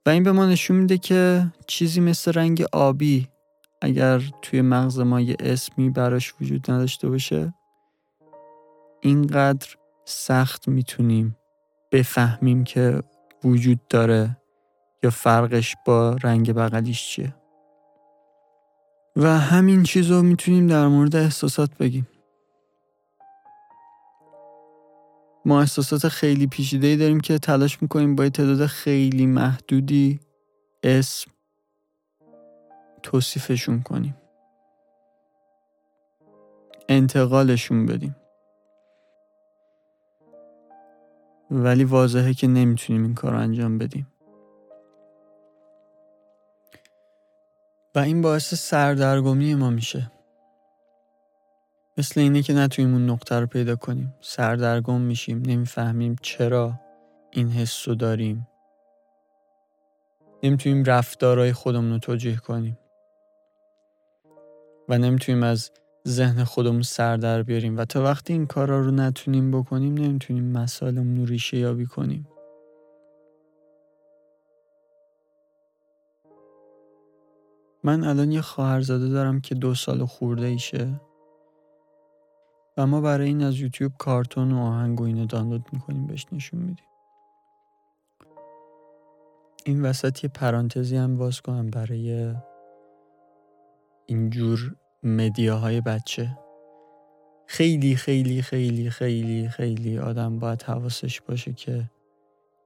و 0.05 0.09
این 0.09 0.23
به 0.23 0.31
ما 0.31 0.45
نشون 0.45 0.77
میده 0.77 0.97
که 0.97 1.51
چیزی 1.67 2.01
مثل 2.01 2.33
رنگ 2.33 2.65
آبی 2.71 3.27
اگر 3.81 4.21
توی 4.41 4.61
مغز 4.61 4.99
ما 4.99 5.21
یه 5.21 5.35
اسمی 5.39 5.89
براش 5.89 6.33
وجود 6.41 6.71
نداشته 6.71 7.09
باشه 7.09 7.53
اینقدر 9.01 9.67
سخت 10.05 10.67
می‌تونیم 10.67 11.37
بفهمیم 11.91 12.63
که 12.63 13.03
وجود 13.43 13.87
داره 13.89 14.37
یا 15.03 15.09
فرقش 15.09 15.75
با 15.85 16.17
رنگ 16.23 16.53
بغلیش 16.53 17.07
چیه. 17.07 17.35
و 19.15 19.39
همین 19.39 19.83
چیز 19.83 20.11
رو 20.11 20.21
می‌تونیم 20.21 20.67
در 20.67 20.87
مورد 20.87 21.15
احساسات 21.15 21.77
بگیم. 21.77 22.07
ما 25.45 25.59
احساسات 25.59 26.07
خیلی 26.07 26.47
پیچیده 26.47 26.95
داریم 26.95 27.19
که 27.19 27.39
تلاش 27.39 27.81
می‌کنیم 27.81 28.15
با 28.15 28.29
تعداد 28.29 28.65
خیلی 28.65 29.25
محدودی 29.25 30.19
اسم 30.83 31.31
توصیفشون 33.03 33.81
کنیم. 33.81 34.17
انتقالشون 36.89 37.85
بدیم. 37.85 38.15
ولی 41.51 41.83
واضحه 41.83 42.33
که 42.33 42.47
نمی‌تونیم 42.47 43.03
این 43.03 43.13
کار 43.13 43.31
رو 43.31 43.39
انجام 43.39 43.77
بدیم. 43.77 44.07
و 47.95 47.99
این 47.99 48.21
باعث 48.21 48.53
سردرگمی 48.53 49.55
ما 49.55 49.69
میشه. 49.69 50.11
مثل 51.97 52.19
اینه 52.19 52.41
که 52.41 52.53
نتونیم 52.53 52.93
اون 52.93 53.09
نقطه 53.09 53.39
رو 53.39 53.47
پیدا 53.47 53.75
کنیم. 53.75 54.13
سردرگم 54.21 55.01
میشیم 55.01 55.43
نمی‌فهمیم 55.45 56.15
چرا 56.21 56.73
این 57.31 57.51
حس 57.51 57.87
رو 57.87 57.95
داریم. 57.95 58.47
نمی‌تونیم 60.43 60.83
رفتارهای 60.83 61.53
خودمون 61.53 61.91
رو 61.91 61.99
توجیه 61.99 62.35
کنیم. 62.35 62.77
و 64.89 64.97
نمی‌تونیم 64.97 65.43
از 65.43 65.71
ذهن 66.07 66.43
خودمون 66.43 66.81
سر 66.81 67.17
در 67.17 67.43
بیاریم. 67.43 67.77
و 67.77 67.85
تا 67.85 68.03
وقتی 68.03 68.33
این 68.33 68.45
کارا 68.45 68.79
رو 68.79 68.91
نتونیم 68.91 69.51
بکنیم 69.51 69.93
نمی‌تونیم 69.93 70.51
مسائلمون 70.51 71.17
رو 71.17 71.25
ریشه 71.25 71.57
یابی 71.57 71.85
کنیم. 71.85 72.27
من 77.85 78.03
الان 78.03 78.31
یه 78.31 78.41
خواهرزاده 78.41 79.09
دارم 79.09 79.41
که 79.41 79.55
دو 79.55 79.75
سال 79.75 80.05
خورده 80.05 80.45
ایشه. 80.45 81.01
و 82.77 82.87
ما 82.87 83.01
برای 83.01 83.27
این 83.27 83.43
از 83.43 83.59
یوتیوب 83.59 83.91
کارتون 83.97 84.51
و 84.51 84.59
آهنگ 84.61 85.01
و 85.01 85.03
اینو 85.03 85.25
دانلود 85.25 85.65
می‌کنیم 85.73 86.07
بهش 86.07 86.25
نشون 86.31 86.59
میدیم. 86.59 86.85
این 89.65 89.81
وسط 89.81 90.23
یه 90.23 90.29
پرانتزی 90.29 90.95
هم 90.95 91.17
باز 91.17 91.41
کنم 91.41 91.69
برای 91.69 92.35
اینجور 94.05 94.75
مدیاهای 95.03 95.81
بچه. 95.81 96.37
خیلی 97.47 97.95
خیلی 97.95 98.41
خیلی 98.41 98.89
خیلی 98.89 99.49
خیلی 99.49 99.99
آدم 99.99 100.39
باید 100.39 100.63
حواسش 100.63 101.21
باشه 101.21 101.53
که 101.53 101.91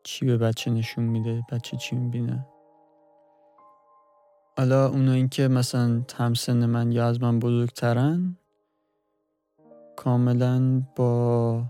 چی 0.03 0.25
به 0.25 0.37
بچه 0.37 0.71
نشون 0.71 1.03
میده 1.03 1.43
بچه 1.51 1.77
چی 1.77 1.95
می‌بینه. 1.95 2.45
حالا 4.59 4.87
اونایی 4.87 5.27
که 5.27 5.47
مثلا 5.47 6.01
همسن 6.15 6.65
من 6.65 6.91
یا 6.91 7.07
از 7.07 7.21
من 7.21 7.39
بزرگترن 7.39 8.37
کاملا 9.95 10.83
با 10.95 11.63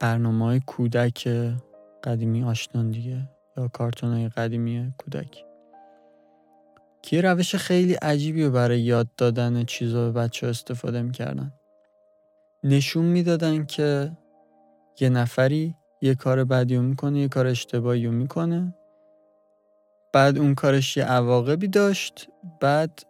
برنامه 0.00 0.44
های 0.44 0.60
کودک 0.66 1.28
قدیمی 2.04 2.44
آشنان 2.44 2.90
دیگه 2.90 3.28
یا 3.56 3.68
کارتون 3.68 4.12
های 4.12 4.28
قدیمی 4.28 4.92
کودک. 4.98 5.44
که 7.02 7.20
روش 7.20 7.54
خیلی 7.56 7.94
عجیبی 7.94 8.44
رو 8.44 8.50
برای 8.50 8.80
یاد 8.80 9.08
دادن 9.16 9.64
چیزا 9.64 10.10
به 10.10 10.20
بچه 10.20 10.46
استفاده 10.46 11.02
می‌کردن. 11.02 11.52
نشون 12.62 13.04
می‌دادن 13.04 13.66
که 13.66 14.12
یه 15.00 15.08
نفری 15.08 15.74
یه 16.02 16.14
کار 16.14 16.44
بدی 16.44 16.78
می‌کنه 16.78 17.20
یه 17.20 17.28
کار 17.28 17.46
اشتباهی 17.46 18.06
می‌کنه. 18.06 18.74
بعد 20.14 20.38
اون 20.38 20.54
کارش 20.54 20.96
یه 20.96 21.04
عواقبی 21.04 21.68
داشت 21.68 22.28
بعد 22.60 23.02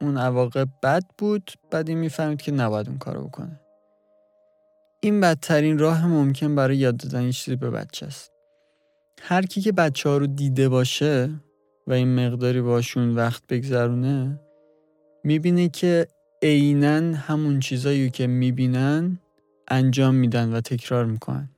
اون 0.00 0.18
عواقب 0.18 0.68
بد 0.82 1.02
بود 1.18 1.50
بعد 1.70 1.88
این 1.88 1.98
می‌فهمید 1.98 2.42
که 2.42 2.52
نباید 2.52 2.88
اون 2.88 2.98
کارو 2.98 3.24
بکنه. 3.24 3.60
این 5.00 5.20
بدترین 5.20 5.78
راه 5.78 6.06
ممکن 6.06 6.54
برای 6.54 6.76
یاد 6.76 6.96
دادن 6.96 7.20
این 7.20 7.30
چیزی 7.30 7.56
به 7.56 7.70
بچه 7.70 8.06
است. 8.06 8.32
هر 9.22 9.42
کی 9.42 9.60
که 9.60 9.72
بچه 9.72 10.08
ها 10.08 10.16
رو 10.16 10.26
دیده 10.26 10.68
باشه 10.68 11.30
و 11.86 11.92
این 11.92 12.26
مقداری 12.26 12.60
باشون 12.60 13.14
وقت 13.14 13.42
بگذرونه 13.48 14.40
می‌بینه 15.24 15.68
که 15.68 16.06
عینا 16.42 17.16
همون 17.16 17.60
چیزایی 17.60 18.10
که 18.10 18.26
می‌بینن 18.26 19.18
انجام 19.68 20.14
میدن 20.14 20.52
و 20.52 20.60
تکرار 20.60 21.04
می‌کنن. 21.04 21.53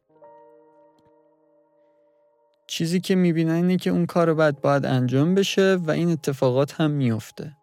چیزی 2.67 3.01
که 3.01 3.15
می‌بینن 3.15 3.55
اینه 3.55 3.77
که 3.77 3.91
اون 3.91 4.07
کار 4.07 4.35
بعد 4.35 4.61
باید 4.61 4.87
انجام 4.87 5.35
بشه 5.35 5.75
و 5.75 5.91
این 5.91 6.11
اتفاقات 6.11 6.81
هم 6.81 6.91
میفته 6.91 7.57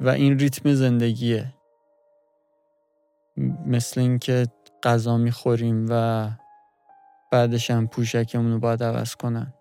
و 0.00 0.08
این 0.08 0.38
ریتم 0.38 0.74
زندگیه. 0.74 1.54
مثل 3.66 4.00
اینکه 4.00 4.46
غذا 4.82 5.16
می‌خوریم 5.16 5.86
و 5.90 6.30
بعدش 7.32 7.70
هم 7.70 7.86
پوشکمون 7.86 8.52
رو 8.52 8.58
باید 8.58 8.82
عوض 8.82 9.14
کنن. 9.14 9.54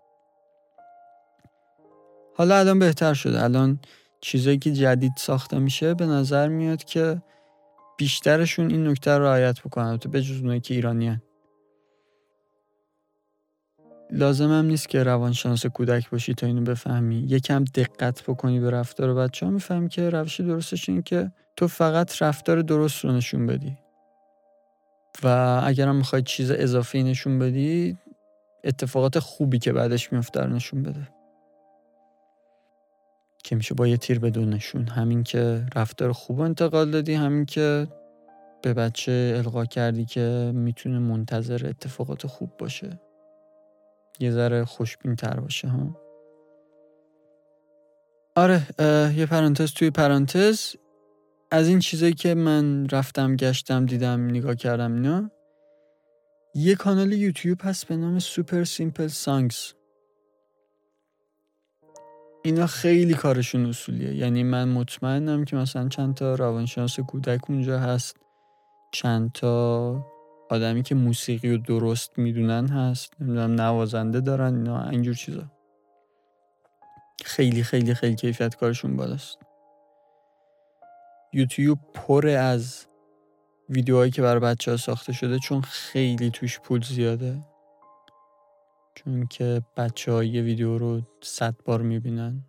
حالا 2.36 2.58
الان 2.58 2.80
بهتر 2.80 3.14
شده. 3.14 3.44
الان 3.44 3.80
چیزایی 4.22 4.58
که 4.58 4.72
جدید 4.72 5.14
ساخته 5.18 5.60
میشه 5.60 5.94
به 5.94 6.06
نظر 6.06 6.48
میاد 6.48 6.84
که 6.84 7.22
بیشترشون 7.98 8.72
این 8.72 8.88
نکته 8.88 9.12
رو 9.12 9.24
رعایت 9.24 9.60
بکنن. 9.60 9.98
تو 9.98 10.10
بجز 10.10 10.40
اونایی 10.42 10.60
که 10.60 10.74
ایرانی 10.74 11.22
لازم 14.12 14.52
هم 14.52 14.66
نیست 14.66 14.90
که 14.90 15.04
روانشناس 15.04 15.66
کودک 15.66 16.10
باشی 16.10 16.34
تا 16.34 16.48
اینو 16.48 16.62
بفهمی. 16.62 17.16
یکم 17.16 17.64
دقت 17.64 18.24
بکنی 18.24 18.60
به 18.60 18.70
رفتار 18.70 19.14
بچه 19.14 19.46
ها 19.46 19.52
می‌فهمی 19.52 19.90
که 19.90 20.10
روش 20.10 20.42
درستش 20.42 20.90
این 20.90 21.02
که 21.02 21.32
تو 21.58 21.68
فقط 21.68 22.22
رفتار 22.22 22.62
درست 22.62 23.06
رو 23.06 23.12
نشون 23.12 23.46
بدی. 23.46 23.78
و 25.24 25.62
اگرم 25.64 25.96
می‌خوای 25.96 26.22
چیز 26.22 26.52
اضافی 26.52 27.04
نشون 27.04 27.40
بدی 27.40 27.98
اتفاقات 28.64 29.20
خوبی 29.20 29.60
که 29.60 29.74
بعدش 29.74 30.14
میفته 30.14 30.42
رو 30.42 30.50
نشون 30.50 30.84
بده. 30.84 31.08
که 33.44 33.56
میشه 33.56 33.74
با 33.74 33.88
یه 33.88 33.98
تیر 33.98 34.20
بدون 34.20 34.50
نشون. 34.50 34.88
همین 34.88 35.24
که 35.24 35.66
رفتار 35.76 36.12
خوب 36.12 36.40
انتقال 36.40 36.92
دادی 36.92 37.14
همین 37.14 37.46
که 37.46 37.88
به 38.62 38.74
بچه 38.74 39.34
القا 39.38 39.66
کردی 39.66 40.06
که 40.06 40.52
می‌تونه 40.56 41.00
منتظر 41.00 41.68
اتفاقات 41.68 42.28
خوب 42.28 42.58
باشه. 42.58 43.00
یه 44.20 44.32
ذره 44.32 44.66
خوشبین 44.66 45.16
تر 45.16 45.40
باشه 45.40 45.68
ها؟ 45.68 46.02
آره 48.36 48.62
یه 49.18 49.26
پرانتز 49.26 49.74
توی 49.74 49.90
پرانتز. 49.90 50.76
از 51.52 51.68
این 51.68 51.80
چیزایی 51.80 52.14
که 52.14 52.34
من 52.34 52.90
رفتم 52.90 53.36
گشتم 53.36 53.86
دیدم 53.86 54.28
نگاه 54.28 54.56
کردم 54.56 54.94
اینا 54.94 55.32
یه 56.56 56.76
کانال 56.76 57.14
یوتیوب 57.14 57.60
هست 57.64 57.88
به 57.88 57.96
نام 57.96 58.20
سوپر 58.20 58.64
سیمپل 58.64 59.08
سانگز. 59.08 59.74
اینا 62.44 62.68
خیلی 62.68 63.14
کارشون 63.14 63.66
اصولیه. 63.66 64.16
یعنی 64.16 64.44
من 64.44 64.70
مطمئنم 64.70 65.46
که 65.46 65.56
مثلا 65.56 65.90
چند 65.90 66.14
تا 66.14 66.36
روانشناس 66.36 67.00
کودک 67.00 67.50
اونجا 67.50 67.80
هست 67.80 68.18
چند 68.92 69.32
تا 69.32 70.15
آدمی 70.50 70.84
که 70.84 70.96
موسیقی 70.96 71.52
رو 71.52 71.58
درست 71.58 72.20
می‌دونن 72.20 72.68
هست 72.68 73.14
نمی‌دونم 73.22 73.62
نوازنده 73.62 74.22
دارن 74.22 74.56
اینا 74.56 74.90
اینجور 74.90 75.16
چیزا. 75.16 75.52
خیلی 77.26 77.64
خیلی 77.64 77.94
خیلی 77.94 78.16
کیفیت 78.16 78.56
کارشون 78.56 78.96
بالاست. 78.96 79.38
یوتیوب 81.34 81.80
پر 81.94 82.28
از 82.28 82.86
ویدیوهایی 83.70 84.12
که 84.12 84.22
برای 84.22 84.40
بچه 84.40 84.72
ها 84.72 84.78
ساخته 84.78 85.14
شده 85.14 85.40
چون 85.40 85.62
خیلی 85.62 86.30
توش 86.30 86.60
پول 86.60 86.82
زیاده. 86.82 87.44
چون 88.96 89.28
که 89.28 89.62
بچه 89.78 90.12
های 90.12 90.28
یه 90.28 90.42
ویدیو 90.42 90.78
رو 90.78 91.02
صد 91.22 91.56
بار 91.66 91.82
می‌بینن. 91.82 92.44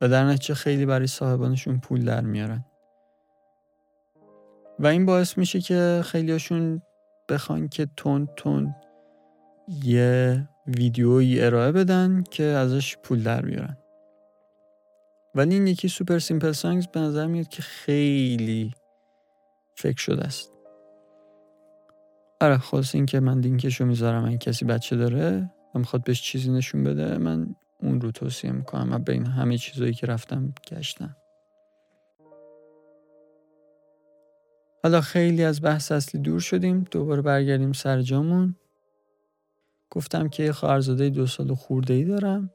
و 0.00 0.08
در 0.08 0.24
نتیجه 0.24 0.54
خیلی 0.54 0.86
برای 0.86 1.06
صاحبانشون 1.06 1.80
پول 1.80 2.04
در 2.04 2.20
میارن. 2.20 2.64
و 4.78 4.86
این 4.86 5.06
باعث 5.06 5.38
میشه 5.38 5.60
که 5.60 6.02
خیلیاشون 6.04 6.82
بخوان 7.28 7.68
که 7.68 7.88
تون 7.96 8.28
تون 8.36 8.74
یه 9.84 10.48
ویدیویی 10.66 11.40
ارائه 11.40 11.72
بدن 11.72 12.24
که 12.30 12.44
ازش 12.44 12.96
پول 12.96 13.22
در 13.22 13.42
بیارن. 13.42 13.76
ولی 15.34 15.54
این 15.54 15.66
یکی 15.66 15.88
سوپر 15.88 16.18
سیمپل 16.18 16.52
سانگز 16.52 16.86
به 16.86 17.00
نظر 17.00 17.26
میاد 17.26 17.48
که 17.48 17.62
خیلی 17.62 18.72
فکر 19.74 19.98
شده 19.98 20.24
است. 20.24 20.52
آره 22.40 22.58
خلاص 22.58 22.94
این 22.94 23.06
که 23.06 23.20
من 23.20 23.40
لینکشو 23.40 23.84
می‌ذارم 23.84 24.24
اگه 24.24 24.38
کسی 24.38 24.64
بچه 24.64 24.96
داره 24.96 25.50
و 25.74 25.78
می‌خواد 25.78 26.04
بهش 26.04 26.22
چیزی 26.22 26.52
نشون 26.52 26.84
بده 26.84 27.18
من 27.18 27.54
اون 27.80 28.00
رو 28.00 28.10
توصیه 28.10 28.52
می‌کنم 28.52 28.92
و 28.92 28.98
بین 28.98 29.26
همه 29.26 29.58
چیزایی 29.58 29.94
که 29.94 30.06
رفتم 30.06 30.54
گشتم. 30.70 31.16
حالا 34.82 35.00
خیلی 35.00 35.44
از 35.44 35.62
بحث 35.62 35.92
اصلی 35.92 36.20
دور 36.20 36.40
شدیم 36.40 36.86
دوباره 36.90 37.22
برگردیم 37.22 37.72
سر 37.72 38.02
جامون. 38.02 38.56
گفتم 39.90 40.28
که 40.28 40.42
یه 40.42 40.52
خواهرزاده 40.52 41.10
دو 41.10 41.26
سال 41.26 41.54
خورده 41.54 41.94
ای 41.94 42.04
دارم 42.04 42.50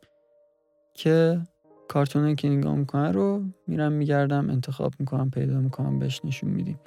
که 0.94 1.42
کارتونه 1.88 2.36
که 2.36 2.50
نگاه 2.50 2.76
می‌کنه 2.76 3.12
رو 3.12 3.44
میرم 3.68 3.92
میگردم 3.92 4.50
انتخاب 4.50 4.94
می‌کنم 5.00 5.30
پیدا 5.30 5.60
می‌کنم 5.60 6.00
بهش 6.00 6.22
نشون 6.24 6.50
میدیم. 6.50 6.80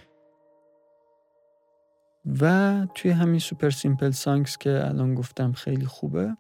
و 2.40 2.87
توی 2.94 3.11
همین 3.11 3.40
سوپر 3.40 3.70
سیمپل 3.70 4.11
سانگز 4.11 4.57
که 4.57 4.87
الان 4.87 5.14
گفتم 5.14 5.53
خیلی 5.53 5.87
خوبه 5.87 6.37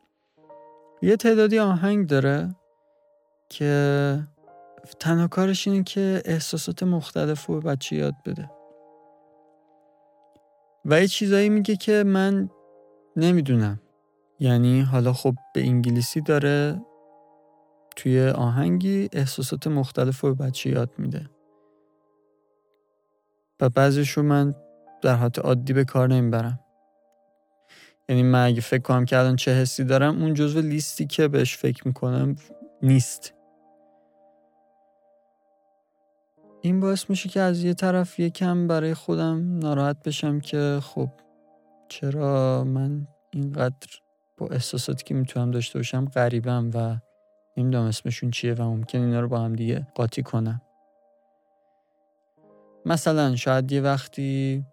یه 1.02 1.16
تعدادی 1.16 1.58
آهنگ 1.58 2.06
داره 2.06 2.54
که 3.48 4.28
تنها 5.00 5.28
کارش 5.28 5.68
اینه 5.68 5.82
که 5.82 6.22
احساسات 6.24 6.82
مختلف 6.82 7.46
رو 7.46 7.60
به 7.60 7.70
بچه 7.70 7.96
یاد 7.96 8.14
بده. 8.24 8.50
و 10.88 11.00
یه 11.00 11.08
چیزایی 11.08 11.48
میگه 11.48 11.76
که 11.76 12.04
من 12.06 12.50
نمی‌دونم. 13.16 13.80
یعنی 14.40 14.80
حالا 14.80 15.12
خب 15.12 15.34
به 15.54 15.60
انگلیسی 15.60 16.20
داره 16.20 16.82
توی 17.96 18.28
آهنگی 18.28 19.08
احساسات 19.12 19.66
مختلف 19.66 20.20
رو 20.20 20.34
بچه 20.34 20.70
یاد 20.70 20.90
میده. 20.98 21.30
و 23.60 23.68
بعضیشو 23.68 24.22
من 24.22 24.54
در 25.02 25.14
حالت 25.14 25.38
عادی 25.38 25.72
به 25.72 25.84
کار 25.84 26.08
نمی‌برم. 26.08 26.60
یعنی 28.08 28.22
من 28.22 28.46
اگه 28.46 28.60
فکر 28.60 28.82
کنم 28.82 29.04
که 29.04 29.18
الان 29.18 29.36
چه 29.36 29.54
حسی 29.54 29.84
دارم 29.84 30.22
اون 30.22 30.34
جزو 30.34 30.60
لیستی 30.60 31.06
که 31.06 31.28
بهش 31.28 31.56
فکر 31.56 31.86
می‌کنم 31.88 32.36
نیست. 32.82 33.35
این 36.66 36.80
باعث 36.80 37.10
میشه 37.10 37.28
که 37.28 37.40
از 37.40 37.64
یه 37.64 37.74
طرف 37.74 38.18
یکم 38.18 38.66
برای 38.66 38.94
خودم 38.94 39.58
ناراحت 39.58 40.02
بشم 40.02 40.40
که 40.40 40.78
خب 40.82 41.08
چرا 41.88 42.64
من 42.64 43.06
اینقدر 43.30 43.88
با 44.36 44.46
احساساتی 44.46 45.04
که 45.04 45.14
می‌تونم 45.14 45.50
داشته 45.50 45.78
باشم 45.78 46.04
غریبم 46.04 46.70
و 46.74 46.96
نمی‌دونم 47.56 47.84
اسمشون 47.84 48.30
چیه 48.30 48.54
و 48.54 48.62
ممکن 48.62 48.98
اینا 48.98 49.20
رو 49.20 49.28
با 49.28 49.40
هم 49.40 49.52
دیگه 49.54 49.86
قاطی 49.94 50.22
کنم 50.22 50.60
مثلا 52.86 53.36
شاید 53.36 53.72
یه 53.72 53.80
وقتی 53.80 54.64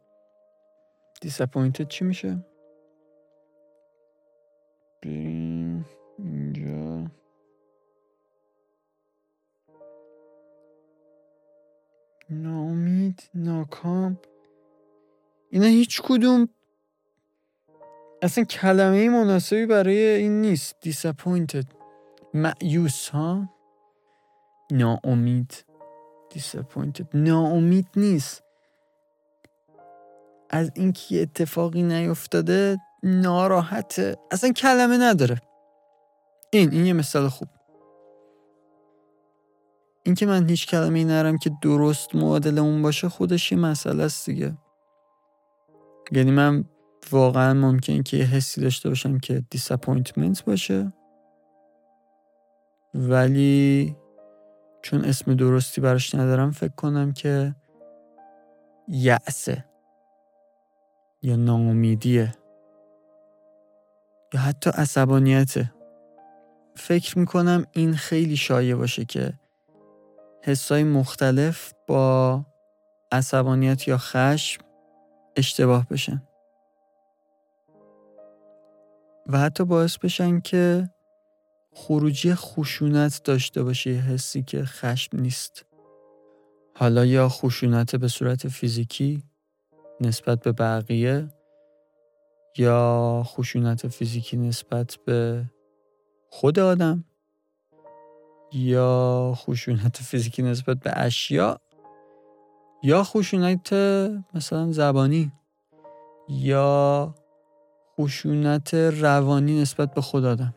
دیسپوینتد 1.21 1.87
چی 1.87 2.05
میشه؟ 2.05 2.45
ناامید 12.33 13.23
ناکام. 13.35 14.19
اینا 15.49 15.65
هیچ 15.65 16.01
کدوم 16.01 16.49
اصلا 18.21 18.43
کلمه 18.43 19.09
مناسبی 19.09 19.65
برای 19.65 19.97
این 19.97 20.41
نیست. 20.41 20.75
Disappointed. 20.85 21.65
معیوس 22.33 23.09
ها؟ 23.09 23.49
ناامید. 24.71 25.65
Disappointed. 26.33 27.05
ناامید 27.13 27.87
نیست. 27.95 28.43
از 30.49 30.71
اینکه 30.75 31.21
اتفاقی 31.21 31.83
نیفتاده 31.83 32.77
ناراحته. 33.03 34.17
اصلا 34.31 34.51
کلمه 34.51 34.97
نداره. 34.97 35.41
این 36.51 36.71
این 36.71 36.85
یه 36.85 36.93
مثال 36.93 37.29
خوب. 37.29 37.47
اینکه 40.03 40.25
من 40.25 40.49
هیچ 40.49 40.67
کلمه 40.67 40.99
ای 40.99 41.05
ندارم 41.05 41.37
که 41.37 41.51
درست 41.61 42.15
معادل 42.15 42.59
اون 42.59 42.81
باشه 42.81 43.09
خودش 43.09 43.51
یه 43.51 43.57
مسئله 43.57 44.03
است 44.03 44.25
دیگه. 44.25 44.57
یعنی 46.11 46.31
من 46.31 46.65
واقعا 47.11 47.53
ممکن 47.53 48.03
که 48.03 48.17
یه 48.17 48.25
حسی 48.25 48.61
داشته 48.61 48.89
باشم 48.89 49.19
که 49.19 49.43
disappointment 49.49 50.45
باشه. 50.45 50.93
ولی 52.93 53.95
چون 54.81 55.05
اسم 55.05 55.35
درستی 55.35 55.81
براش 55.81 56.15
ندارم 56.15 56.51
فکر 56.51 56.75
کنم 56.75 57.11
که 57.13 57.55
یأسه 58.87 59.65
یا 61.21 61.35
ناامیدیه. 61.35 62.35
یا 64.33 64.39
حتی 64.39 64.69
عصبانیته. 64.69 65.73
فکر 66.75 67.19
می‌کنم 67.19 67.65
این 67.71 67.93
خیلی 67.93 68.37
شایع 68.37 68.75
باشه 68.75 69.05
که 69.05 69.33
حسای 70.45 70.83
مختلف 70.83 71.73
با 71.87 72.45
عصبانیت 73.11 73.87
یا 73.87 73.97
خشم 73.97 74.61
اشتباه 75.35 75.87
بشن. 75.89 76.23
و 79.27 79.37
حتی 79.37 79.63
باعث 79.65 79.97
بشن 79.97 80.39
که 80.39 80.89
خروجی 81.73 82.35
خشونت 82.35 83.21
داشته 83.23 83.63
باشه 83.63 83.89
حسی 83.89 84.43
که 84.43 84.63
خشم 84.63 85.17
نیست. 85.17 85.65
حالا 86.75 87.05
یا 87.05 87.29
خشونت 87.29 87.95
به 87.95 88.07
صورت 88.07 88.47
فیزیکی 88.47 89.23
نسبت 90.01 90.43
به 90.43 90.51
بقیه 90.51 91.27
یا 92.57 93.23
خشونت 93.25 93.87
فیزیکی 93.87 94.37
نسبت 94.37 94.97
به 95.05 95.45
خود 96.29 96.59
آدم. 96.59 97.03
یا 98.53 99.33
خشونت 99.35 99.97
فیزیکی 99.97 100.41
نسبت 100.41 100.77
به 100.77 100.91
اشیا 100.99 101.59
یا 102.83 103.03
خشونت 103.03 103.73
مثلا 104.33 104.71
زبانی 104.71 105.31
یا 106.29 107.15
خشونت 107.99 108.73
روانی 108.73 109.61
نسبت 109.61 109.93
به 109.93 110.01
خود 110.01 110.25
آدم. 110.25 110.53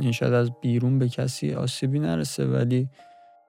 این 0.00 0.12
شاید 0.12 0.32
از 0.32 0.50
بیرون 0.60 0.98
به 0.98 1.08
کسی 1.08 1.54
آسیبی 1.54 1.98
نرسه 1.98 2.46
ولی 2.46 2.88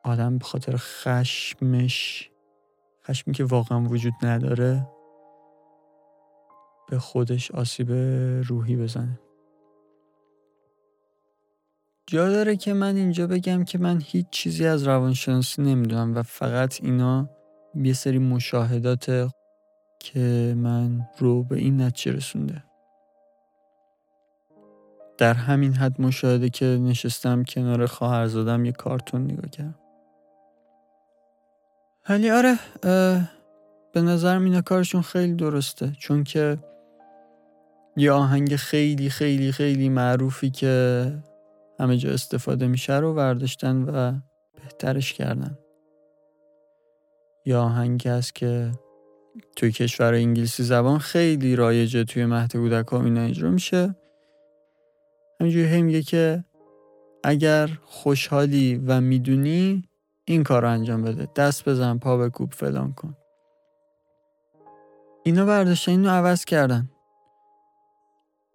آدم 0.04 0.38
به 0.38 0.46
خاطر 0.46 0.76
خشمش 0.78 2.30
خشمی 3.08 3.34
که 3.34 3.44
واقعا 3.44 3.84
وجود 3.84 4.14
نداره 4.22 4.88
به 6.90 7.00
خودش 7.00 7.52
آسیب 7.52 7.92
روحی 8.48 8.76
بزنه. 8.76 9.20
جا 12.12 12.30
داره 12.30 12.56
که 12.56 12.74
من 12.74 12.96
اینجا 12.96 13.28
بگم 13.28 13.64
که 13.64 13.78
من 13.78 14.02
هیچ 14.06 14.26
چیزی 14.32 14.66
از 14.66 14.84
روانشناسی 14.88 15.62
نمی‌دونم 15.62 16.16
و 16.16 16.24
فقط 16.24 16.84
اینا 16.84 17.30
یه 17.76 17.94
سری 17.94 18.18
مشاهدات 18.18 19.32
که 20.00 20.54
من 20.58 21.08
رو 21.18 21.44
به 21.44 21.58
این 21.58 21.82
نتیجه 21.82 22.18
رسونده. 22.18 22.64
در 25.18 25.34
همین 25.34 25.74
حد 25.74 26.02
مشاهده 26.02 26.50
که 26.50 26.66
نشستم 26.66 27.44
کنار 27.44 27.86
خواهرزادم 27.86 28.66
یه 28.66 28.72
کارتون 28.72 29.24
نگاه 29.24 29.50
کردم. 29.50 29.76
ولی 32.10 32.32
آره 32.32 32.60
به 33.94 34.02
نظر 34.02 34.40
اینا 34.40 34.62
کارشون 34.62 35.02
خیلی 35.02 35.34
درسته. 35.34 35.92
چون 36.00 36.24
که 36.24 36.58
یه 37.98 38.12
آهنگ 38.12 38.56
خیلی 38.56 39.10
خیلی 39.10 39.52
خیلی 39.52 39.90
معروفی 39.90 40.50
که 40.50 41.14
همه 41.82 41.98
جا 41.98 42.10
استفاده 42.12 42.68
میشه 42.68 42.98
رو 42.98 43.14
برداشتن 43.14 43.82
و 43.84 44.20
بهترش 44.56 45.14
کردن. 45.14 45.58
یا 47.46 47.62
آهنگی 47.64 48.10
هست 48.10 48.36
که 48.36 48.72
توی 49.56 49.72
کشور 49.72 50.14
انگلیسی 50.14 50.64
زبان 50.64 50.98
خیلی 51.00 51.56
رایجه 51.56 52.04
توی 52.04 52.26
مهد 52.26 52.52
کودک 52.52 52.94
اینا 52.94 53.22
اجرا 53.22 53.50
میشه. 53.50 53.96
همینجوری 55.40 55.66
هم 55.66 55.86
میگه 55.86 56.02
که 56.02 56.46
اگر 57.24 57.70
خوشحالی 57.86 58.84
و 58.88 59.02
می‌دونی 59.02 59.84
این 60.26 60.44
کار 60.44 60.62
رو 60.62 60.70
انجام 60.70 61.02
بده. 61.02 61.28
دست 61.36 61.70
بزن 61.70 61.98
پا 61.98 62.18
بکوب 62.18 62.54
فلان 62.54 62.94
کن. 62.94 63.18
اینا 65.24 65.46
برداشتن 65.46 65.92
اینو 65.92 66.10
عوض 66.10 66.46
کردن. 66.46 66.90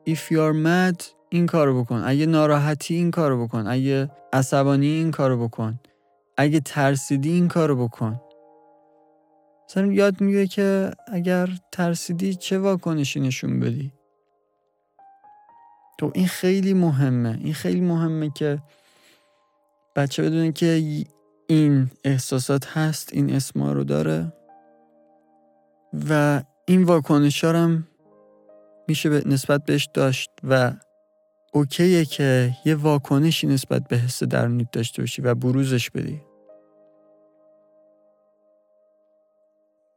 If 0.09 0.31
you're 0.31 0.55
mad 0.67 1.03
این 1.29 1.47
کارو 1.47 1.83
بکن. 1.83 2.03
اگه 2.05 2.27
ناراحتی 2.27 2.95
این 2.95 3.11
کارو 3.11 3.47
بکن. 3.47 3.67
اگه 3.67 4.11
عصبانی 4.33 4.87
این 4.87 5.11
کارو 5.11 5.49
بکن. 5.49 5.81
اگه 6.37 6.61
ترسیدی 6.61 7.33
این 7.33 7.49
کارو 7.49 7.89
بکن. 7.89 8.21
مثلا 9.69 9.93
یاد 9.93 10.21
میگه 10.21 10.47
که 10.47 10.91
اگر 11.13 11.49
ترسیدی 11.73 12.35
چه 12.35 12.59
واکنشی 12.59 13.21
نشون 13.21 13.61
بدی؟ 13.61 13.93
تو 15.99 16.11
این 16.15 16.27
خیلی 16.27 16.75
مهمه. 16.75 17.39
این 17.45 17.55
خیلی 17.55 17.81
مهمه 17.81 18.31
که 18.31 18.59
بچه 19.97 20.23
بدونه 20.23 20.53
که 20.53 21.05
این 21.47 21.91
احساسات 22.05 22.67
هست 22.67 23.09
این 23.13 23.35
اسما 23.35 23.73
رو 23.73 23.85
داره 23.85 24.33
و 26.11 26.43
این 26.67 26.85
واکنش 26.85 27.45
هم 27.45 27.87
میشه 28.89 29.11
به 29.11 29.23
نسبت 29.27 29.65
بهش 29.65 29.89
داشت 29.95 30.31
و 30.45 30.73
اوکیه 31.57 32.05
که 32.05 32.57
یه 32.65 32.75
واکنشی 32.75 33.47
نسبت 33.47 33.89
به 33.89 33.97
حس 33.97 34.23
درونیت 34.23 34.71
داشته 34.71 35.03
باشی 35.03 35.23
و 35.23 35.35
بروزش 35.35 35.91
بدی. 35.91 36.23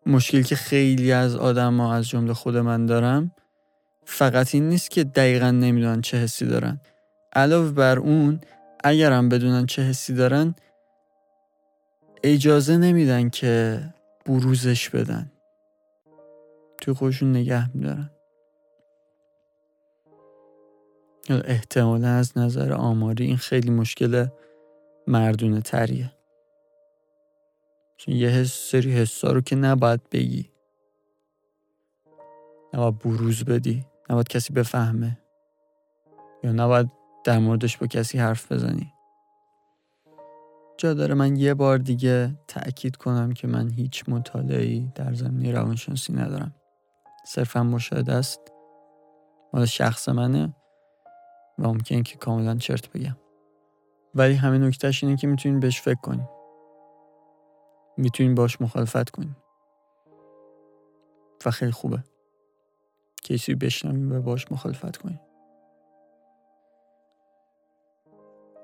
مشکلی 0.06 0.44
که 0.44 0.56
خیلی 0.56 1.12
از 1.12 1.36
آدم 1.36 1.82
ها 1.82 1.96
از 1.96 2.10
جمله 2.10 2.34
خود 2.34 2.58
من 2.58 2.86
دارم 2.86 3.32
فقط 4.06 4.56
این 4.56 4.70
نیست 4.70 4.92
که 4.92 5.04
دقیقا 5.04 5.52
نمی‌دونن 5.52 6.02
چه 6.02 6.18
حسی 6.18 6.46
دارن. 6.46 6.82
علاوه 7.34 7.72
بر 7.72 8.00
اون 8.00 8.42
اگرم 8.84 9.30
بدونن 9.30 9.66
چه 9.66 9.82
حسی 9.82 10.14
دارن 10.14 10.56
اجازه 12.24 12.78
نمیدن 12.78 13.30
که 13.30 13.82
بروزش 14.26 14.90
بدن. 14.90 15.32
توی 16.82 16.94
خودشون 16.94 17.32
نگه 17.32 17.76
میدارن. 17.76 18.10
احتمالا 21.36 22.08
از 22.08 22.38
نظر 22.38 22.74
آماری 22.74 23.26
این 23.26 23.38
خیلی 23.38 23.72
مشکل 23.72 24.28
مردونه 25.08 25.62
تریه. 25.62 26.12
چون 27.98 28.16
یه 28.16 28.30
حس 28.30 28.72
سری 28.72 28.92
حسا 28.92 29.32
رو 29.32 29.42
که 29.42 29.56
نباید 29.56 30.10
بگی. 30.10 30.50
نباید 32.74 33.00
بروز 33.00 33.44
بدی. 33.46 33.86
نباید 34.10 34.28
کسی 34.28 34.54
بفهمه. 34.54 35.18
یا 36.44 36.52
نباید 36.52 36.92
در 37.24 37.40
موردش 37.40 37.78
با 37.78 37.88
کسی 37.88 38.18
حرف 38.18 38.52
بزنی. 38.52 38.94
جا 40.78 40.94
داره 40.94 41.14
من 41.14 41.36
یه 41.36 41.54
بار 41.54 41.78
دیگه 41.78 42.40
تأکید 42.48 42.96
کنم 42.96 43.34
که 43.34 43.48
من 43.48 43.70
هیچ 43.70 44.04
مطالعی 44.08 44.92
در 44.96 45.14
زمینه 45.14 45.52
روانشناسی 45.52 46.14
ندارم. 46.14 46.56
صرفا 47.26 47.64
مشاهده 47.64 48.14
است. 48.14 48.40
مال 49.54 49.66
شخص 49.66 50.10
منه. 50.10 50.56
و 51.60 51.68
ممکن 51.68 52.04
که 52.04 52.18
کاملا 52.18 52.56
چرت 52.56 52.90
بگم. 52.90 53.18
ولی 54.16 54.34
همه 54.34 54.58
نکتهش 54.58 55.04
اینه 55.04 55.18
که 55.18 55.28
می‌تونین 55.28 55.60
بهش 55.60 55.82
فکر 55.82 56.02
کنین. 56.02 56.28
می‌تونین 57.98 58.36
باش 58.36 58.62
مخالفت 58.62 59.10
کنین. 59.10 59.36
و 61.46 61.52
خیلی 61.52 61.72
خوبه. 61.72 62.04
کسی 63.24 63.56
بشنوین 63.56 64.12
و 64.12 64.22
باش 64.22 64.52
مخالفت 64.52 64.98
کنین. 64.98 65.20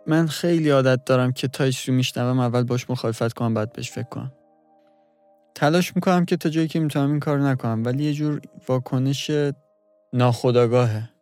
من 0.07 0.27
خیلی 0.27 0.69
عادت 0.69 1.05
دارم 1.05 1.31
که 1.31 1.47
تا 1.47 1.63
رو 1.87 1.93
میشنوم 1.93 2.39
اول 2.39 2.63
باش 2.63 2.89
مخالفت 2.89 3.33
کنم 3.33 3.53
بعد 3.53 3.73
بهش 3.73 3.91
فکر 3.91 4.09
کنم. 4.09 4.31
تلاش 5.55 5.95
می‌کنم 5.95 6.25
که 6.25 6.37
تا 6.37 6.49
جایی 6.49 6.67
که 6.67 6.79
می‌تونم 6.79 7.09
این 7.09 7.19
کار 7.19 7.39
نکنم 7.39 7.83
ولی 7.85 8.03
یه 8.03 8.13
جور 8.13 8.41
واکنش 8.67 9.31
ناخداگاهه 10.13 11.14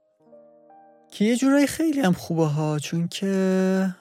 که 1.13 1.26
یه 1.26 1.36
جورایی 1.36 1.67
خیلی 1.67 1.99
هم 1.99 2.13
خوبه 2.13 2.45
ها 2.45 2.80
چون 2.80 3.08
که 3.08 3.95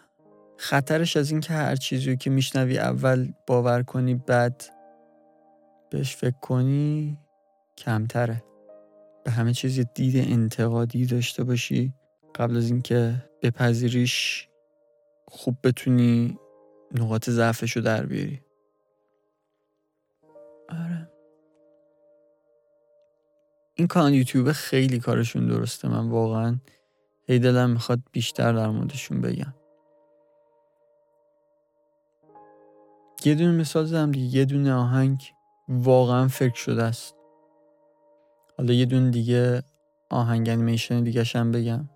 خطرش 0.57 1.17
از 1.17 1.31
اینکه 1.31 1.53
هر 1.53 1.77
چیزی 1.77 2.17
که 2.17 2.31
میشنوی 2.31 2.79
اول 2.79 3.33
باور 3.47 3.83
کنی 3.83 4.15
بعد 4.15 4.65
بهش 5.91 6.17
فکر 6.17 6.41
کنی 6.41 7.19
کمتره. 7.79 8.45
به 9.25 9.31
همه 9.31 9.55
چیز 9.55 9.81
دید 9.95 10.17
انتقادی 10.17 11.07
داشته 11.07 11.45
باشی. 11.45 11.95
قبل 12.35 12.57
از 12.57 12.71
اینکه 12.71 13.15
بپذیریش 13.43 14.49
خوب 15.29 15.57
بتونی 15.65 16.39
نقاط 16.95 17.31
ضعفش 17.31 17.77
رو 17.77 17.83
در 17.83 18.07
بیاری. 18.07 18.41
آره. 20.69 21.11
این 23.75 23.87
کانال 23.87 24.15
یوتیوب 24.15 24.53
خیلی 24.53 24.99
کارشون 24.99 25.47
درسته 25.47 25.89
من 25.89 26.09
واقعا 26.09 26.57
هی 27.27 27.39
دلم 27.39 27.71
می‌خواد 27.71 28.01
بیشتر 28.13 28.53
در 28.53 28.69
موردشون 28.69 29.21
بگم. 29.21 29.55
یه 33.25 33.35
دونه 33.35 33.53
مثال 33.53 33.85
زدم 33.85 34.11
دیگه 34.11 34.39
یه 34.39 34.45
دونه 34.45 34.75
آهنگ 34.75 35.23
واقعا 35.69 36.29
فکر 36.29 36.55
شده 36.55 36.83
است. 36.83 37.15
حالا 38.59 38.73
یه 38.73 38.85
دونه 38.85 39.11
دیگه 39.11 39.63
آهنگ 40.11 40.49
انیمیشن 40.49 41.03
دیگه 41.03 41.25
هم 41.35 41.53
بگم. 41.53 41.89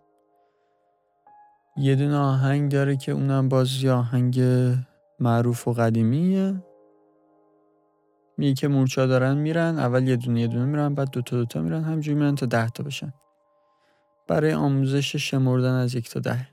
یه 1.76 1.94
دونه 1.94 2.16
آهنگ 2.16 2.72
داره 2.72 2.96
که 2.96 3.12
اونم 3.12 3.48
باز 3.48 3.82
یه 3.82 3.92
آهنگ 3.92 4.40
معروف 5.20 5.68
و 5.68 5.72
قدیمیه. 5.72 6.62
میگه 8.38 8.54
که 8.54 8.68
مورچا 8.68 9.06
دارن 9.06 9.36
میرن 9.36 9.78
اول 9.78 10.08
یه 10.08 10.16
دونه 10.16 10.40
یه 10.40 10.46
دونه 10.46 10.64
میرن 10.64 10.94
بعد 10.94 11.10
دوتا 11.10 11.36
دوتا 11.36 11.62
میرن 11.62 11.84
همجوری 11.84 12.18
میرن 12.18 12.34
تا 12.34 12.46
ده 12.46 12.70
تا 12.70 12.82
بشن. 12.82 13.12
برای 14.28 14.52
آموزش 14.52 15.16
شمردن 15.16 15.74
از 15.74 15.94
یک 15.94 16.10
تا 16.10 16.20
ده. 16.20 16.48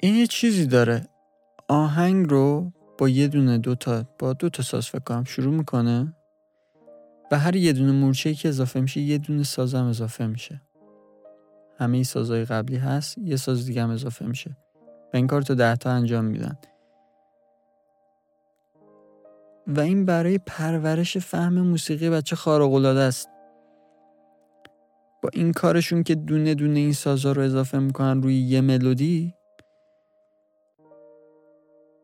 این 0.00 0.14
یه 0.14 0.26
چیزی 0.26 0.66
داره. 0.66 1.08
آهنگ 1.68 2.30
رو 2.30 2.72
با 2.98 3.08
یه 3.08 3.28
دونه 3.28 3.58
دوتا 3.58 4.04
با 4.18 4.32
دو 4.32 4.48
تا 4.48 4.62
ساز 4.62 4.86
فکر 4.86 4.98
کنم 4.98 5.24
شروع 5.24 5.54
می‌کنه 5.54 6.16
و 7.32 7.38
هر 7.38 7.56
یه 7.56 7.72
دونه 7.72 7.92
مورچه 7.92 8.34
که 8.34 8.48
اضافه 8.48 8.80
میشه 8.80 9.00
یه 9.00 9.18
دونه 9.18 9.42
ساز 9.42 9.74
هم 9.74 9.86
اضافه 9.86 10.26
میشه. 10.26 10.62
همه 11.78 12.02
سازهای 12.02 12.44
قبلی 12.44 12.76
هست 12.76 13.18
یه 13.18 13.36
ساز 13.36 13.66
دیگه 13.66 13.82
هم 13.82 13.90
اضافه 13.90 14.26
میشه. 14.26 14.56
و 15.14 15.16
این 15.16 15.26
کار 15.26 15.42
تا 15.42 15.54
ده 15.54 15.76
تا 15.76 15.90
انجام 15.90 16.24
میدن. 16.24 16.58
و 19.66 19.80
این 19.80 20.04
برای 20.04 20.38
پرورش 20.38 21.18
فهم 21.18 21.60
موسیقی 21.60 22.10
بچه 22.10 22.36
خارق 22.36 22.72
العاده 22.72 23.00
است. 23.00 23.28
با 25.24 25.30
این 25.32 25.52
کارشون 25.52 26.02
که 26.02 26.14
دونه 26.14 26.54
دونه 26.54 26.78
این 26.78 26.92
سازها 26.92 27.32
رو 27.32 27.42
اضافه 27.42 27.78
می‌کنن 27.78 28.22
روی 28.22 28.40
یه 28.40 28.60
ملودی 28.60 29.34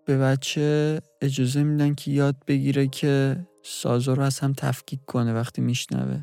به 0.04 0.18
بچه 0.18 1.00
اجازه 1.20 1.62
میدن 1.62 1.94
که 1.94 2.10
یاد 2.10 2.36
بگیره 2.46 2.88
که 2.88 3.46
سازا 3.62 4.14
رو 4.14 4.22
از 4.22 4.38
هم 4.38 4.52
تفکیک 4.52 5.04
کنه 5.04 5.34
وقتی 5.34 5.62
میشنوه 5.62 6.20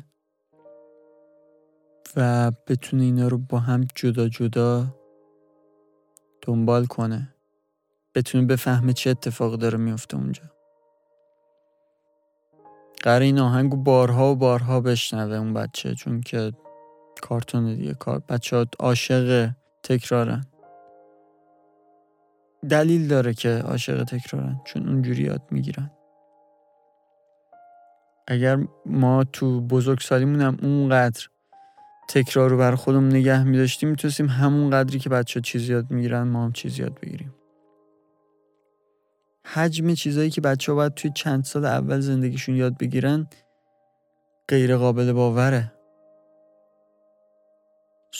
و 2.16 2.50
بتونه 2.66 3.02
اینا 3.02 3.28
رو 3.28 3.38
با 3.38 3.58
هم 3.58 3.86
جدا 3.94 4.28
جدا 4.28 4.86
دنبال 6.42 6.86
کنه. 6.86 7.34
بتونه 8.14 8.46
بفهمه 8.46 8.92
چه 8.92 9.10
اتفاق 9.10 9.56
داره 9.56 9.78
میفته 9.78 10.16
اونجا. 10.16 10.42
قرار 13.02 13.20
این 13.20 13.38
آهنگو 13.38 13.76
بارها 13.76 14.32
و 14.32 14.36
بارها 14.36 14.80
بشنوه 14.80 15.36
اون 15.36 15.54
بچه 15.54 15.94
چون 15.94 16.20
که 16.20 16.52
کارتون 17.20 17.74
دیگه. 17.74 17.94
کار 17.94 18.22
بچه 18.28 18.56
ها 18.56 18.66
عاشق 18.80 19.50
تکرارن. 19.82 20.46
دلیل 22.70 23.08
داره 23.08 23.34
که 23.34 23.48
عاشق 23.48 24.04
تکرارن 24.04 24.60
چون 24.64 24.88
اونجوری 24.88 25.22
یاد 25.22 25.42
می‌گیرن. 25.50 25.90
اگر 28.28 28.58
ما 28.86 29.24
تو 29.24 29.60
بزرگسالیمون 29.60 30.40
هم 30.40 30.56
اونقدر 30.62 31.26
تکرار 32.08 32.50
رو 32.50 32.58
بر 32.58 32.74
خودمون 32.74 33.08
نگه 33.08 33.44
میداشتیم 33.44 33.88
می‌تونستیم 33.88 34.26
همون 34.26 34.70
قدری 34.70 34.98
که 34.98 35.08
بچه 35.08 35.40
چیز 35.40 35.68
یاد 35.68 35.90
می‌گیرن 35.90 36.22
ما 36.22 36.44
هم 36.44 36.52
چیز 36.52 36.78
یاد 36.78 37.00
بگیریم. 37.00 37.34
حجم 39.44 39.94
چیزایی 39.94 40.30
که 40.30 40.40
بچه 40.40 40.72
ها 40.72 40.76
باید 40.76 40.94
توی 40.94 41.10
چند 41.14 41.44
سال 41.44 41.64
اول 41.64 42.00
زندگیشون 42.00 42.56
یاد 42.56 42.78
بگیرن 42.78 43.26
غیر 44.48 44.76
قابل 44.76 45.12
باوره. 45.12 45.72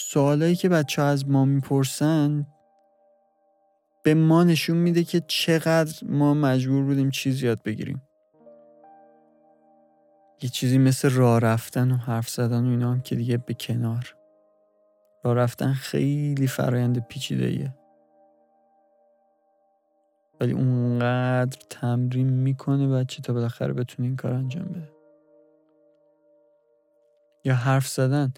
سوالایی 0.01 0.55
که 0.55 0.69
بچه 0.69 1.01
ها 1.01 1.07
از 1.07 1.29
ما 1.29 1.45
می‌پرسن 1.45 2.47
به 4.03 4.13
ما 4.13 4.43
نشون 4.43 4.77
میده 4.77 5.03
که 5.03 5.21
چقدر 5.27 6.07
ما 6.07 6.33
مجبور 6.33 6.83
بودیم 6.83 7.09
چیز 7.09 7.43
یاد 7.43 7.63
بگیریم. 7.63 8.01
یه 10.41 10.49
چیزی 10.49 10.77
مثل 10.77 11.09
راه 11.09 11.39
رفتن 11.39 11.91
و 11.91 11.95
حرف 11.95 12.29
زدن 12.29 12.65
و 12.65 12.69
اینا 12.69 12.91
هم 12.91 13.01
که 13.01 13.15
دیگه 13.15 13.37
به 13.37 13.53
کنار. 13.53 14.15
راه 15.23 15.33
رفتن 15.33 15.73
خیلی 15.73 16.47
فرایند 16.47 17.07
پیچیده 17.07 17.45
ایه. 17.45 17.73
ولی 20.41 20.51
اونقدر 20.51 21.57
تمرین 21.69 22.29
می‌کنه 22.29 22.87
بچه 22.87 23.21
تا 23.21 23.33
بالاخره 23.33 23.73
بتونه 23.73 24.07
این 24.07 24.15
کار 24.15 24.33
انجام 24.33 24.65
بده. 24.65 24.91
یا 27.43 27.55
حرف 27.55 27.87
زدن. 27.87 28.33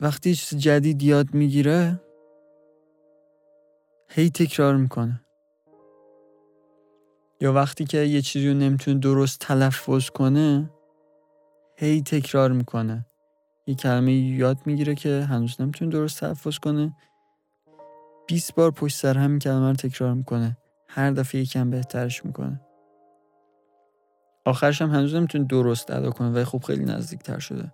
وقتی 0.00 0.34
چیز 0.34 0.58
جدید 0.58 1.02
یاد 1.02 1.34
می‌گیره 1.34 2.00
هی 4.08 4.30
تکرار 4.30 4.76
می‌کنه. 4.76 5.20
یا 7.40 7.52
وقتی 7.52 7.84
که 7.84 7.98
یه 7.98 8.22
چیزی 8.22 8.48
رو 8.48 8.54
نمی‌تونه 8.54 8.98
درست 8.98 9.40
تلفظ 9.40 10.10
کنه 10.10 10.70
هی 11.76 12.02
تکرار 12.02 12.52
می‌کنه. 12.52 13.06
یه 13.66 13.74
کلمه 13.74 14.12
یاد 14.12 14.58
می‌گیره 14.66 14.94
که 14.94 15.26
هنوز 15.28 15.60
نمی‌تونه 15.60 15.90
درست 15.90 16.20
تلفظ 16.20 16.58
کنه. 16.58 16.96
20 18.26 18.54
بار 18.54 18.70
پشت 18.70 18.96
سر 18.96 19.18
همین 19.18 19.38
کلمه 19.38 19.68
رو 19.68 19.76
تکرار 19.76 20.14
می‌کنه. 20.14 20.56
هر 20.88 21.10
دفعه 21.10 21.40
یکم 21.40 21.70
بهترش 21.70 22.24
می‌کنه. 22.24 22.60
آخرش 24.44 24.82
هم 24.82 24.90
هنوز 24.90 25.14
نمی‌تونه 25.14 25.44
درست 25.44 25.90
ادا 25.90 26.10
کنه 26.10 26.30
ولی 26.30 26.44
خب 26.44 26.62
خیلی 26.62 26.84
نزدیک 26.84 27.20
تر 27.20 27.38
شده. 27.38 27.72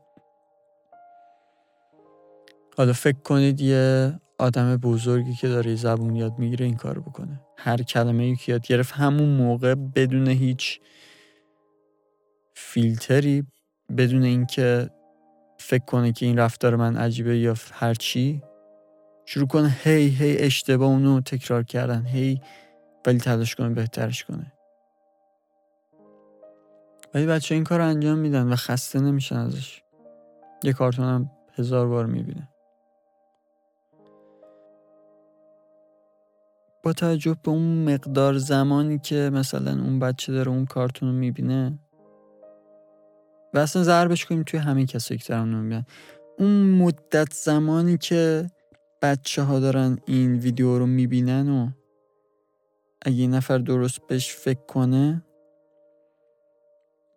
حالا 2.77 2.93
فکر 2.93 3.19
کنید 3.19 3.61
یه 3.61 4.13
آدم 4.39 4.77
بزرگی 4.77 5.35
که 5.35 5.49
داره 5.49 5.75
زبون 5.75 6.17
یاد 6.17 6.39
می‌گیره 6.39 6.67
این 6.67 6.77
کار 6.77 6.99
بکنه. 7.01 7.41
هر 7.59 7.77
کلمه 7.77 8.37
که 8.37 8.53
یاد 8.53 8.67
گرفت 8.67 8.93
همون 8.93 9.29
موقع 9.29 9.75
بدون 9.75 10.29
هیچ 10.29 10.81
فیلتری 12.55 13.47
بدون 13.97 14.23
اینکه 14.23 14.91
فکر 15.59 15.85
کنه 15.85 16.13
که 16.13 16.27
این 16.27 16.39
رفتار 16.39 16.77
من 16.77 16.97
عجیبه 16.97 17.39
یا 17.39 17.55
هر 17.73 17.95
چی 17.95 18.43
شروع 19.27 19.47
کنه 19.47 19.77
هی 19.83 20.09
هی 20.09 20.39
اشتباه 20.39 20.89
اونو 20.89 21.21
تکرار 21.21 21.63
کردن 21.63 22.07
هی 22.07 22.41
ولی 23.07 23.19
تلاش 23.19 23.55
کنه 23.55 23.69
بهترش 23.69 24.25
کنه. 24.25 24.53
ولی 27.15 27.27
بچه 27.27 27.55
این 27.55 27.65
کار 27.65 27.81
انجام 27.81 28.19
میدن 28.19 28.53
و 28.53 28.57
خسته 28.57 29.01
نمیشن 29.01 29.37
ازش. 29.37 29.83
یه 30.63 30.73
کارتون 30.73 31.05
هم 31.05 31.31
هزار 31.59 31.89
بار 31.89 32.07
می‌بینه. 32.07 32.54
با 36.85 36.93
توجه 36.93 37.37
به 37.43 37.51
اون 37.51 37.95
مقدار 37.95 38.39
زمانی 38.39 38.99
که 38.99 39.31
مثلا 39.33 39.71
اون 39.71 39.99
بچه 39.99 40.33
داره 40.33 40.51
اون 40.51 40.65
کارتون 40.67 41.09
رو 41.09 41.15
می‌بینه. 41.15 41.79
و 43.55 43.59
اصلا 43.59 43.83
ضربش 43.83 44.25
کنیم 44.25 44.43
توی 44.43 44.61
همین 44.61 44.87
کسایی 44.87 45.19
که 45.19 45.25
دارن 45.29 45.87
اون 46.39 46.71
مدت 46.71 47.33
زمانی 47.33 47.99
که 47.99 48.51
بچه 49.03 49.43
ها 49.43 49.61
دارن 49.61 49.99
این 50.07 50.35
ویدیو 50.35 50.79
رو 50.79 50.87
می‌بینن 50.87 51.49
و 51.49 51.71
اگه 53.03 53.17
یه 53.17 53.29
نفر 53.29 53.59
درست 53.59 54.07
بهش 54.09 54.35
فکر 54.35 54.67
کنه 54.67 55.25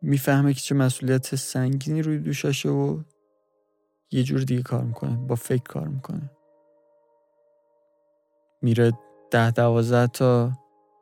می‌فهمه 0.01 0.53
که 0.53 0.60
چه 0.60 0.75
مسئولیت 0.75 1.36
سنگینی 1.36 2.01
روی 2.01 2.17
دوشاشه 2.19 2.69
و 2.69 2.99
یه 4.12 4.23
جور 4.23 4.39
دیگه 4.39 4.62
کار 4.62 4.84
می‌کنه 4.84 5.17
با 5.27 5.36
فکر 5.36 5.63
کار 5.63 5.88
می‌کنه. 5.88 6.32
میره 8.62 8.91
ده 9.32 9.52
دوازده 9.52 10.08
تا 10.08 10.52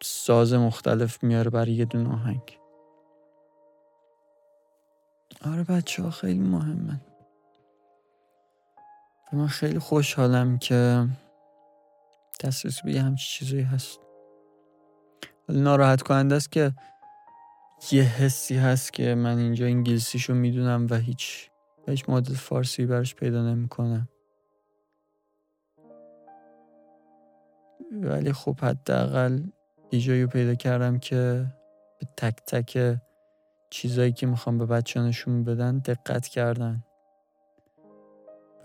ساز 0.01 0.53
مختلف 0.53 1.23
میاره 1.23 1.49
برای 1.49 1.73
یه 1.73 1.85
دون 1.85 2.07
آهنگ. 2.07 2.59
آره 5.45 5.63
بچه 5.63 6.03
ها 6.03 6.09
خیلی 6.09 6.39
مهمن 6.39 7.01
و 9.33 9.35
من 9.35 9.47
خیلی 9.47 9.79
خوشحالم 9.79 10.57
که 10.57 11.07
دسترسی 12.43 12.81
به 12.85 13.01
همچی 13.01 13.39
چیزایی 13.39 13.63
هست. 13.63 13.99
ناراحت 15.49 16.01
کننده 16.01 16.35
است 16.35 16.51
که 16.51 16.73
یه 17.91 18.03
حسی 18.03 18.55
هست 18.55 18.93
که 18.93 19.15
من 19.15 19.37
اینجا 19.37 19.65
انگلیسیشو 19.65 20.33
می‌دونم 20.33 20.87
و 20.89 20.95
هیچ 20.95 21.49
هیچ 21.87 22.09
مدل 22.09 22.33
فارسی 22.33 22.85
براش 22.85 23.15
پیدا 23.15 23.43
نمی‌کنم. 23.43 24.09
ولی 27.91 28.33
خب 28.33 28.59
حداقل 28.59 29.39
یه 29.91 29.99
جایی 29.99 30.25
پیدا 30.25 30.55
کردم 30.55 30.99
که 30.99 31.45
به 31.99 32.07
تک 32.17 32.35
تک 32.47 32.97
چیزایی 33.69 34.11
که 34.11 34.27
می‌خوام 34.27 34.57
به 34.57 34.65
بچه 34.65 35.01
نشون 35.01 35.43
بدن 35.43 35.77
دقت 35.77 36.27
کردن 36.27 36.83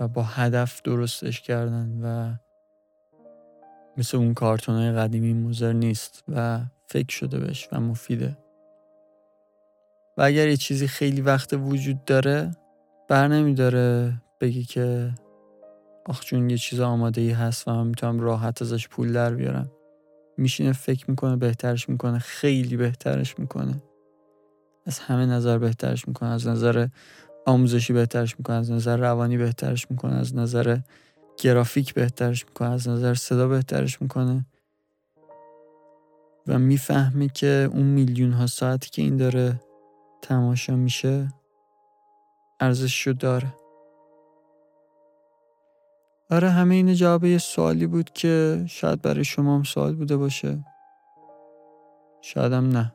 و 0.01 0.09
با 0.09 0.23
هدف 0.23 0.83
درستش 0.83 1.41
کردن 1.41 2.01
و 2.03 2.35
مثل 3.97 4.17
اون 4.17 4.35
کارتون 4.35 4.75
های 4.75 4.93
قدیمی 4.93 5.33
موزر 5.33 5.73
نیست 5.73 6.25
و 6.29 6.61
فکر 6.87 7.15
شده 7.17 7.39
بهش 7.39 7.69
و 7.73 7.81
مفیده. 7.81 8.37
و 10.17 10.23
اگر 10.23 10.49
یه 10.49 10.57
چیزی 10.57 10.89
خیلی 10.89 11.21
وقت 11.21 11.53
وجود 11.53 12.05
داره 12.05 12.51
بر 13.09 13.29
نمیداره 13.29 14.15
بگی 14.41 14.65
که 14.65 15.15
آخ 16.11 16.21
چون 16.21 16.51
یه 16.51 16.59
چیز 16.59 16.81
آماده 16.81 17.21
ای 17.21 17.31
هست 17.31 17.69
و 17.69 17.75
من 17.75 17.87
می‌تونم 17.87 18.21
راحت 18.21 18.63
ازش 18.63 18.89
پول 18.89 19.13
در 19.13 19.35
بیارم. 19.35 19.71
میشینه 20.37 20.73
فکر 20.73 21.11
می‌کنه 21.11 21.37
بهترش 21.37 21.89
می‌کنه 21.89 22.19
خیلی 22.19 22.77
بهترش 22.77 23.39
می‌کنه. 23.39 23.83
از 24.87 24.99
همه 24.99 25.27
نظر 25.27 25.59
بهترش 25.59 26.09
می‌کنه 26.09 26.29
از 26.29 26.47
نظر 26.47 26.89
آموزشی 27.47 27.93
بهترش 27.93 28.39
می‌کنه 28.39 28.57
از 28.57 28.71
نظر 28.71 28.97
روانی 28.97 29.37
بهترش 29.37 29.91
می‌کنه 29.91 30.15
از 30.15 30.37
نظر 30.37 30.79
گرافیک 31.39 31.95
بهترش 31.95 32.47
می‌کنه 32.47 32.71
از 32.71 32.89
نظر 32.89 33.15
صدا 33.15 33.49
بهترش 33.49 34.03
می‌کنه. 34.03 34.47
و 36.47 36.59
می‌فهمه 36.59 37.29
که 37.29 37.69
اون 37.73 37.87
میلیون 37.87 38.33
ها 38.33 38.47
ساعتی 38.47 38.91
که 38.91 39.03
این 39.03 39.17
داره 39.17 39.61
تماشا 40.23 40.77
میشه 40.77 41.29
ارزششو 42.61 43.13
داره. 43.13 43.60
آره 46.31 46.51
همه 46.51 46.75
این 46.75 46.95
جواب 46.95 47.25
یه 47.25 47.39
سوالی 47.39 47.87
بود 47.87 48.11
که 48.11 48.65
شاید 48.69 49.03
برای 49.03 49.25
شما 49.25 49.57
هم 49.57 49.63
سوال 49.63 49.95
بوده 49.95 50.17
باشه. 50.17 50.65
شایدم 52.23 52.69
نه 52.69 52.95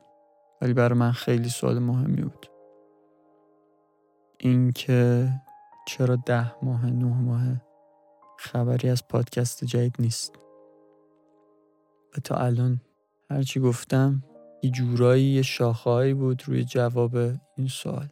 ولی 0.62 0.72
برای 0.72 0.98
من 0.98 1.12
خیلی 1.12 1.48
سوال 1.48 1.78
مهمی 1.78 2.22
بود. 2.22 2.46
اینکه 4.38 5.28
چرا 5.88 6.16
ده 6.16 6.64
ماه 6.64 6.86
نه 6.86 7.04
ماه 7.04 7.42
خبری 8.38 8.88
از 8.88 9.08
پادکست 9.08 9.64
جدید 9.64 9.96
نیست. 9.98 10.32
و 12.16 12.20
تا 12.20 12.34
الان 12.34 12.80
هرچی 13.30 13.60
گفتم 13.60 14.22
یه 14.62 14.70
جورایی 14.70 15.24
یه 15.24 15.42
شاخهایی 15.42 16.14
بود 16.14 16.42
روی 16.46 16.64
جواب 16.64 17.16
این 17.56 17.68
سوال. 17.68 18.08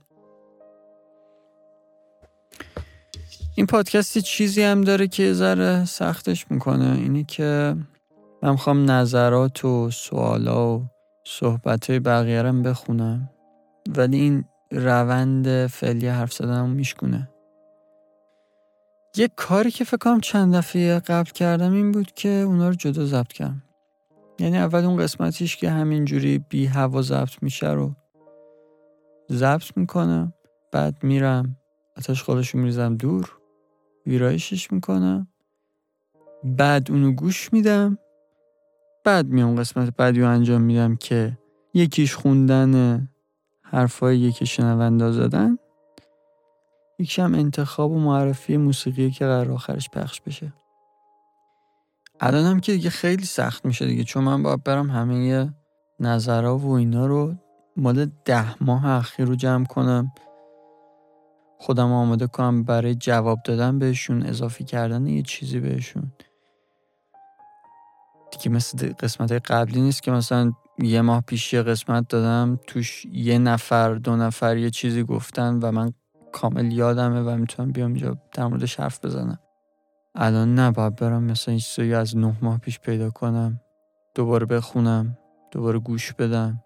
این 3.56 3.66
پادکست 3.66 4.18
چیزی 4.18 4.62
هم 4.62 4.80
داره 4.80 5.08
که 5.08 5.32
ذره 5.32 5.84
سختش 5.84 6.50
می‌کنه. 6.50 6.98
اینی 6.98 7.24
که 7.24 7.76
من 8.42 8.50
می‌خوام 8.50 8.90
نظرات 8.90 9.64
و 9.64 9.90
سوالا 9.90 10.78
و 10.78 10.86
صحبت 11.26 11.90
های 11.90 11.98
بقیه 11.98 12.42
بخونم. 12.42 13.30
ولی 13.96 14.20
این 14.20 14.44
روند 14.70 15.66
فعلی 15.66 16.06
حرف 16.06 16.32
زدنم 16.32 16.70
میشکونه. 16.70 17.30
یه 19.16 19.28
کاری 19.36 19.70
که 19.70 19.84
فکر 19.84 19.96
کنم 19.96 20.20
چند 20.20 20.54
دفعه 20.54 20.98
قبل 20.98 21.30
کردم 21.30 21.72
این 21.72 21.92
بود 21.92 22.12
که 22.12 22.28
اونا 22.28 22.68
رو 22.68 22.74
جدا 22.74 23.04
ضبط 23.04 23.32
کردم. 23.32 23.62
یعنی 24.38 24.58
اول 24.58 24.84
اون 24.84 24.96
قسمتیش 24.96 25.56
که 25.56 25.70
همینجوری 25.70 26.38
بی 26.38 26.66
هوا 26.66 27.02
ضبط 27.02 27.42
میشه 27.42 27.70
رو 27.70 27.94
ضبط 29.32 29.76
می‌کنم 29.76 30.32
بعد 30.72 30.96
میرم 31.02 31.56
آتش 31.96 32.22
خودشو 32.22 32.58
میریزم 32.58 32.96
دور. 32.96 33.38
ویرایشش 34.06 34.72
می‌کنم. 34.72 35.28
بعد 36.44 36.90
اونو 36.90 37.12
گوش 37.12 37.52
میدم. 37.52 37.98
بعد 39.04 39.26
میام 39.26 39.56
قسمت 39.56 39.96
بعدی 39.96 40.20
رو 40.20 40.28
انجام 40.28 40.62
میدم 40.62 40.96
که 40.96 41.38
یکیش 41.74 42.14
خوندن 42.14 43.08
حرفایی 43.62 44.32
که 44.32 44.44
شنونده 44.44 45.10
زدن. 45.10 45.58
یکیش 46.98 47.18
هم 47.18 47.34
انتخاب 47.34 47.90
و 47.90 47.98
معرفی 47.98 48.56
موسیقی 48.56 49.10
که 49.10 49.24
قرار 49.24 49.52
آخرش 49.52 49.90
پخش 49.90 50.20
بشه. 50.20 50.52
الان 52.20 52.44
هم 52.44 52.60
که 52.60 52.72
دیگه 52.72 52.90
خیلی 52.90 53.24
سخت 53.24 53.64
میشه 53.64 53.86
دیگه 53.86 54.04
چون 54.04 54.24
من 54.24 54.42
باید 54.42 54.64
برم 54.64 54.90
همه 54.90 55.54
نظرها 56.00 56.58
و 56.58 56.72
اینا 56.72 57.06
رو 57.06 57.34
مال 57.76 58.10
ده 58.24 58.64
ماه 58.64 58.86
اخیر 58.86 59.26
رو 59.26 59.34
جمع 59.34 59.64
کنم. 59.64 60.12
خودم 61.64 61.92
آماده 61.92 62.26
کنم 62.26 62.62
برای 62.64 62.94
جواب 62.94 63.42
دادن 63.44 63.78
بهشون 63.78 64.22
اضافی 64.26 64.64
کردن 64.64 65.06
یه 65.06 65.22
چیزی 65.22 65.60
بهشون. 65.60 66.12
دیگه 68.30 68.50
مثل 68.50 68.92
قسمت 68.92 69.32
قبلی 69.32 69.80
نیست 69.80 70.02
که 70.02 70.10
مثلا 70.10 70.52
یه 70.78 71.00
ماه 71.00 71.20
پیش 71.20 71.52
یه 71.52 71.62
قسمت 71.62 72.08
دادم 72.08 72.58
توش 72.66 73.04
یه 73.04 73.38
نفر 73.38 73.94
دو 73.94 74.16
نفر 74.16 74.56
یه 74.56 74.70
چیزی 74.70 75.02
گفتن 75.02 75.58
و 75.58 75.72
من 75.72 75.92
کامل 76.32 76.72
یادمه 76.72 77.20
و 77.20 77.36
می‌تونم 77.36 77.72
بیام 77.72 77.92
اینجا 77.92 78.18
در 78.32 78.46
موردش 78.46 78.80
حرف 78.80 79.04
بزنم. 79.04 79.38
الان 80.14 80.54
نه 80.54 80.70
باید 80.70 80.96
برم 80.96 81.22
مثلا 81.22 81.56
چیزی 81.56 81.94
از 81.94 82.16
نه 82.16 82.36
ماه 82.42 82.58
پیش 82.58 82.80
پیدا 82.80 83.10
کنم 83.10 83.60
دوباره 84.14 84.46
بخونم 84.46 85.18
دوباره 85.50 85.78
گوش 85.78 86.12
بدم. 86.12 86.62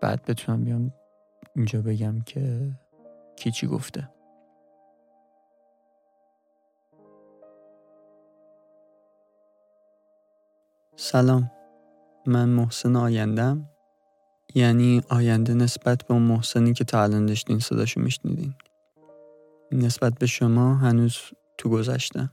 بعد 0.00 0.22
بتونم 0.22 0.64
بیام 0.64 0.92
اینجا 1.56 1.82
بگم 1.82 2.20
که 2.20 2.70
کی 3.36 3.50
چی 3.50 3.66
گفته. 3.66 4.08
سلام. 10.96 11.50
من 12.26 12.48
محسن 12.48 12.96
آیندم. 12.96 13.68
یعنی 14.54 15.02
آینده 15.08 15.54
نسبت 15.54 16.02
به 16.06 16.14
اون 16.14 16.22
محسنی 16.22 16.72
که 16.72 16.84
تا 16.84 17.02
الان 17.02 17.26
داشتین 17.26 17.58
صداشو 17.58 18.00
میشنیدین. 18.00 18.54
نسبت 19.72 20.18
به 20.18 20.26
شما 20.26 20.74
هنوز 20.74 21.18
تو 21.58 21.68
گذشتم. 21.68 22.30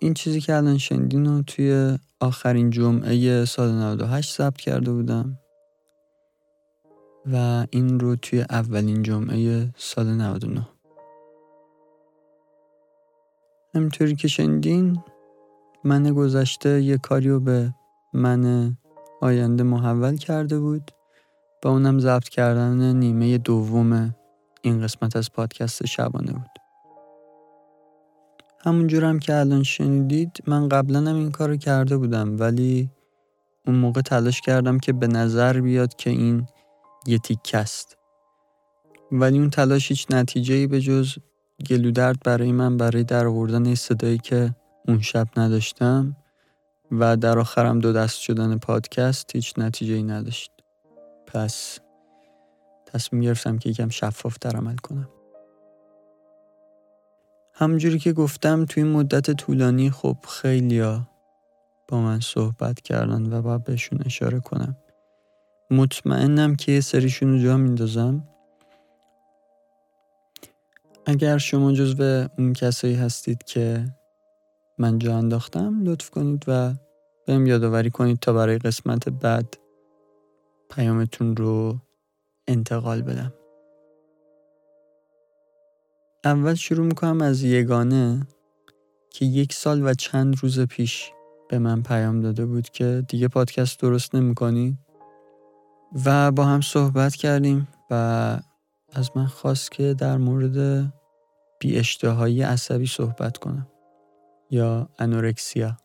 این 0.00 0.14
چیزی 0.14 0.40
که 0.40 0.56
الان 0.56 0.78
شنیدین 0.78 1.26
رو 1.26 1.42
توی 1.42 1.98
آخرین 2.20 2.70
جمعه 2.70 3.44
سال 3.44 3.72
98 3.72 4.34
ثبت 4.34 4.56
کرده 4.56 4.92
بودم. 4.92 5.39
و 7.26 7.66
این 7.70 8.00
رو 8.00 8.16
توی 8.16 8.40
اولین 8.40 9.02
جمعه 9.02 9.68
سال 9.76 10.06
99 10.06 10.68
همینطوری 13.74 14.16
که 14.16 14.28
شنیدین 14.28 15.02
من 15.84 16.14
گذشته 16.14 16.82
یه 16.82 16.98
کاریو 16.98 17.40
به 17.40 17.74
من 18.12 18.76
آینده 19.20 19.62
محول 19.62 20.16
کرده 20.16 20.58
بود. 20.58 20.90
و 21.64 21.68
اونم 21.68 21.98
ضبط 21.98 22.28
کردن 22.28 22.96
نیمه 22.96 23.38
دوم 23.38 24.14
این 24.62 24.82
قسمت 24.82 25.16
از 25.16 25.32
پادکست 25.32 25.86
شبانه 25.86 26.32
بود. 26.32 26.50
همونجور 28.64 29.04
هم 29.04 29.18
که 29.18 29.36
الان 29.36 29.62
شنیدید 29.62 30.38
من 30.46 30.68
قبلا 30.68 30.98
هم 30.98 31.16
این 31.16 31.30
کارو 31.30 31.56
کرده 31.56 31.96
بودم 31.96 32.40
ولی 32.40 32.90
اون 33.66 33.76
موقع 33.76 34.00
تلاش 34.00 34.40
کردم 34.40 34.78
که 34.78 34.92
به 34.92 35.06
نظر 35.06 35.60
بیاد 35.60 35.94
که 35.94 36.10
این 36.10 36.46
یه 37.06 37.18
تیکه 37.18 37.58
است. 37.58 37.96
ولی 39.12 39.38
اون 39.38 39.50
تلاش 39.50 39.88
هیچ 39.88 40.06
نتیجه 40.10 40.54
ای 40.54 40.66
به 40.66 40.80
جز 40.80 41.14
گلودرد 41.70 42.20
برای 42.24 42.52
من 42.52 42.76
برای 42.76 43.04
در 43.04 43.26
آوردن 43.26 43.74
صدایی 43.74 44.18
که 44.18 44.54
اون 44.88 45.00
شب 45.00 45.28
نداشتم 45.36 46.16
و 46.92 47.16
در 47.16 47.38
آخرم 47.38 47.78
دو 47.78 47.92
دست 47.92 48.18
شدن 48.18 48.58
پادکست 48.58 49.36
هیچ 49.36 49.54
نتیجه 49.58 49.94
ای 49.94 50.02
نداشت. 50.02 50.50
پس 51.26 51.78
تصمیم 52.86 53.22
گرفتم 53.22 53.58
که 53.58 53.70
یکم 53.70 53.88
شفاف 53.88 54.36
در 54.40 54.56
عمل 54.56 54.76
کنم. 54.76 55.08
همجوری 57.54 57.98
که 57.98 58.12
گفتم 58.12 58.64
توی 58.64 58.82
این 58.82 58.92
مدت 58.92 59.30
طولانی 59.30 59.90
خب 59.90 60.16
خیلیا 60.28 61.08
با 61.88 62.00
من 62.00 62.20
صحبت 62.20 62.80
کردن 62.80 63.32
و 63.32 63.42
باید 63.42 63.64
بهشون 63.64 64.02
اشاره 64.04 64.40
کنم. 64.40 64.76
مطمئنم 65.70 66.56
که 66.56 66.72
یه 66.72 66.80
سریشون 66.80 67.32
رو 67.32 67.38
جا 67.38 67.56
میندازم. 67.56 68.28
اگر 71.06 71.38
شما 71.38 71.72
جزو 71.72 72.28
اون 72.38 72.52
کسایی 72.52 72.94
هستید 72.94 73.44
که 73.44 73.94
من 74.78 74.98
جا 74.98 75.16
انداختم 75.16 75.84
لطف 75.84 76.10
کنید 76.10 76.44
و 76.48 76.74
بهم 77.26 77.46
یادآوری 77.46 77.90
کنید 77.90 78.18
تا 78.18 78.32
برای 78.32 78.58
قسمت 78.58 79.08
بعد 79.08 79.58
پیامتون 80.70 81.36
رو 81.36 81.78
انتقال 82.48 83.02
بدم. 83.02 83.32
اول 86.24 86.54
شروع 86.54 86.86
می‌کنم 86.86 87.22
از 87.22 87.42
یگانه 87.42 88.26
که 89.10 89.24
یک 89.24 89.52
سال 89.52 89.82
و 89.82 89.94
چند 89.94 90.36
روز 90.42 90.60
پیش 90.60 91.10
به 91.48 91.58
من 91.58 91.82
پیام 91.82 92.20
داده 92.20 92.46
بود 92.46 92.68
که 92.68 93.04
دیگه 93.08 93.28
پادکست 93.28 93.80
درست 93.80 94.14
نمی‌کنی؟ 94.14 94.78
و 96.04 96.32
با 96.32 96.44
هم 96.44 96.60
صحبت 96.60 97.14
کردیم 97.14 97.68
و 97.90 97.94
از 98.92 99.10
من 99.16 99.26
خواست 99.26 99.70
که 99.70 99.94
در 99.94 100.16
مورد 100.16 100.92
بی 101.60 101.78
اشتهایی 101.78 102.42
عصبی 102.42 102.86
صحبت 102.86 103.38
کنم 103.38 103.66
یا 104.50 104.88
انورکسیا. 104.98 105.76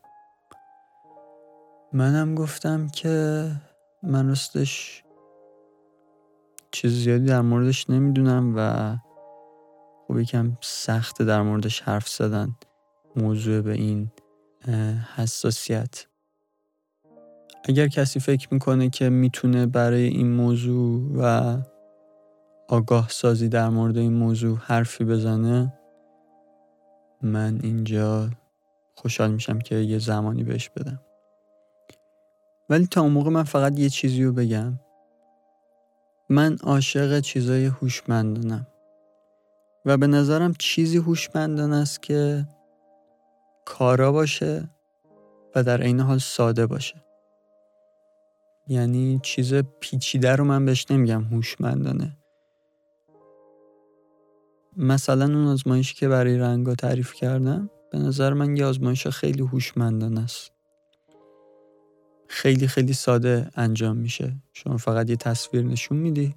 منم 1.92 2.34
گفتم 2.34 2.88
که 2.88 3.46
من 4.02 4.28
راستش 4.28 5.02
چیز 6.70 6.92
زیادی 6.92 7.26
در 7.26 7.40
موردش 7.40 7.90
نمی‌دونم 7.90 8.54
و 8.56 8.96
خب 10.08 10.18
یکم 10.18 10.58
سخته 10.60 11.24
در 11.24 11.42
موردش 11.42 11.80
حرف 11.80 12.08
زدن 12.08 12.56
موضوع 13.16 13.60
به 13.60 13.72
این 13.72 14.10
حساسیت. 15.16 16.06
اگر 17.68 17.88
کسی 17.88 18.20
فکر 18.20 18.48
می‌کنه 18.50 18.90
که 18.90 19.08
می‌تونه 19.08 19.66
برای 19.66 20.04
این 20.04 20.32
موضوع 20.32 21.12
و 21.16 21.56
آگاه 22.68 23.08
سازی 23.08 23.48
در 23.48 23.68
مورد 23.68 23.98
این 23.98 24.12
موضوع 24.12 24.58
حرفی 24.58 25.04
بزنه 25.04 25.72
من 27.22 27.60
اینجا 27.62 28.30
خوشحال 28.94 29.30
میشم 29.30 29.58
که 29.58 29.74
یه 29.74 29.98
زمانی 29.98 30.44
بهش 30.44 30.68
بدم. 30.68 31.00
ولی 32.70 32.86
تا 32.86 33.00
اون 33.00 33.12
موقع 33.12 33.30
من 33.30 33.42
فقط 33.42 33.78
یه 33.78 33.88
چیزی 33.88 34.24
رو 34.24 34.32
بگم. 34.32 34.80
من 36.30 36.56
عاشق 36.62 37.20
چیزای 37.20 37.66
هوشمندانم. 37.66 38.66
و 39.84 39.96
به 39.96 40.06
نظرم 40.06 40.54
چیزی 40.58 40.96
هوشمندان 40.98 41.72
است 41.72 42.02
که 42.02 42.46
کارا 43.64 44.12
باشه 44.12 44.70
و 45.54 45.62
در 45.62 45.82
عین 45.82 46.00
حال 46.00 46.18
ساده 46.18 46.66
باشه. 46.66 47.05
یعنی 48.68 49.20
چیز 49.22 49.54
پیچیده 49.54 50.36
رو 50.36 50.44
من 50.44 50.64
بهش 50.64 50.86
نمیگم 50.90 51.22
هوشمندانه. 51.24 52.16
مثلا 54.76 55.24
اون 55.24 55.46
آزمایشی 55.46 55.94
که 55.94 56.08
برای 56.08 56.38
رنگا 56.38 56.74
تعریف 56.74 57.14
کردم 57.14 57.70
به 57.92 57.98
نظر 57.98 58.32
من 58.32 58.56
یه 58.56 58.64
آزمایش 58.64 59.06
خیلی 59.06 59.42
هوشمندانه 59.42 60.20
است. 60.20 60.52
خیلی 62.28 62.66
خیلی 62.66 62.92
ساده 62.92 63.50
انجام 63.54 63.96
میشه. 63.96 64.36
شما 64.52 64.76
فقط 64.76 65.10
یه 65.10 65.16
تصویر 65.16 65.64
نشون 65.64 65.98
میدی 65.98 66.34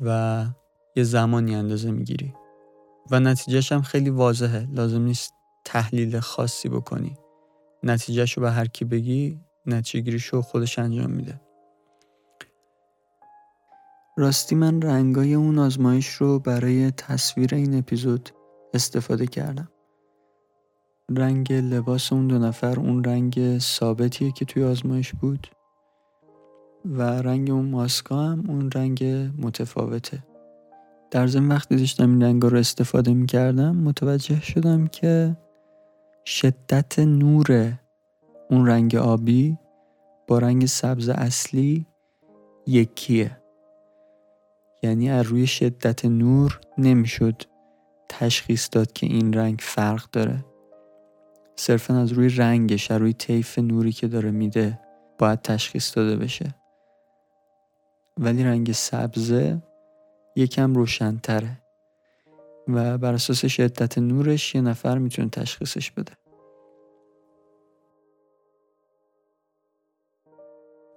و 0.00 0.46
یه 0.96 1.02
زمانی 1.02 1.54
اندازه 1.54 1.90
می‌گیری. 1.90 2.34
و 3.10 3.20
نتیجهش 3.20 3.72
هم 3.72 3.82
خیلی 3.82 4.10
واضحه. 4.10 4.68
لازم 4.72 5.02
نیست 5.02 5.32
تحلیل 5.64 6.20
خاصی 6.20 6.68
بکنی. 6.68 7.16
نتیجهش 7.82 8.32
رو 8.32 8.42
به 8.42 8.50
هر 8.50 8.66
کی 8.66 8.84
بگی 8.84 9.40
نتیجه 9.66 10.28
رو 10.32 10.42
خودش 10.42 10.78
انجام 10.78 11.10
میده. 11.10 11.40
راستی 14.20 14.54
من 14.54 14.82
رنگای 14.82 15.34
اون 15.34 15.58
آزمایش 15.58 16.08
رو 16.08 16.38
برای 16.38 16.90
تصویر 16.90 17.54
این 17.54 17.78
اپیزود 17.78 18.30
استفاده 18.74 19.26
کردم. 19.26 19.68
رنگ 21.10 21.52
لباس 21.52 22.12
اون 22.12 22.26
دو 22.26 22.38
نفر 22.38 22.80
اون 22.80 23.04
رنگ 23.04 23.58
ثابتیه 23.58 24.32
که 24.32 24.44
توی 24.44 24.64
آزمایش 24.64 25.14
بود 25.14 25.46
و 26.84 27.02
رنگ 27.02 27.50
اون 27.50 27.70
ماسکا 27.70 28.22
هم 28.22 28.44
اون 28.48 28.70
رنگ 28.70 29.04
متفاوته. 29.38 30.24
در 31.10 31.26
ضمن 31.26 31.48
وقتی 31.48 31.76
داشتم 31.76 32.10
این 32.10 32.22
رنگ 32.22 32.42
رو 32.42 32.58
استفاده 32.58 33.14
می 33.14 33.26
کردم 33.26 33.76
متوجه 33.76 34.40
شدم 34.40 34.86
که 34.86 35.36
شدت 36.24 36.98
نور 36.98 37.78
اون 38.50 38.66
رنگ 38.66 38.96
آبی 38.96 39.58
با 40.26 40.38
رنگ 40.38 40.66
سبز 40.66 41.08
اصلی 41.08 41.86
یکیه. 42.66 43.39
یعنی 44.82 45.10
از 45.10 45.26
روی 45.26 45.46
شدت 45.46 46.04
نور 46.04 46.60
نمی‌شد 46.78 47.42
تشخیص 48.08 48.68
داد 48.72 48.92
که 48.92 49.06
این 49.06 49.32
رنگ 49.32 49.58
فرق 49.62 50.10
داره. 50.10 50.44
صرفا 51.56 51.94
از 51.94 52.12
روی 52.12 52.28
رنگش 52.28 52.90
از 52.90 53.00
روی 53.00 53.12
طیف 53.12 53.58
نوری 53.58 53.92
که 53.92 54.08
داره 54.08 54.30
میده 54.30 54.80
باید 55.18 55.42
تشخیص 55.42 55.96
داده 55.96 56.16
بشه. 56.16 56.54
ولی 58.18 58.44
رنگ 58.44 58.72
سبزه 58.72 59.62
یکم 60.36 60.74
روشنتره 60.74 61.62
و 62.68 62.98
بر 62.98 63.14
اساس 63.14 63.46
شدت 63.46 63.98
نورش 63.98 64.54
یه 64.54 64.60
نفر 64.60 64.98
می‌تونه 64.98 65.28
تشخیصش 65.28 65.90
بده. 65.90 66.12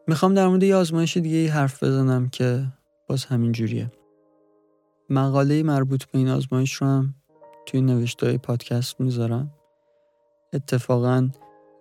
می‌خوام 0.07 0.34
در 0.34 0.47
مورد 0.47 0.63
یه 0.63 0.75
آزمایش 0.75 1.17
دیگه 1.17 1.51
حرف 1.51 1.84
بزنم 1.84 2.29
که 2.29 2.65
باز 3.14 3.26
همین 3.26 3.51
جوریه. 3.51 3.91
مقاله 5.09 5.64
مربوط 5.64 6.05
به 6.05 6.18
این 6.18 6.30
آزمایش 6.30 6.74
رو 6.74 6.88
هم 6.88 7.16
توی 7.66 7.82
نوشته 7.82 8.38
پادکست 8.38 9.01
می‌ذارم. 9.01 9.53
اتفاقا 10.53 11.30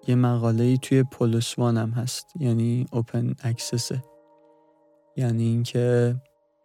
یه 0.08 0.14
مقاله 0.14 0.76
توی 0.76 1.02
پولوسوان 1.02 1.76
هم 1.76 1.90
هست 1.90 2.26
یعنی 2.40 2.86
اوپن 2.92 3.34
اکسسه 3.42 4.04
یعنی 5.16 5.42
اینکه 5.42 6.14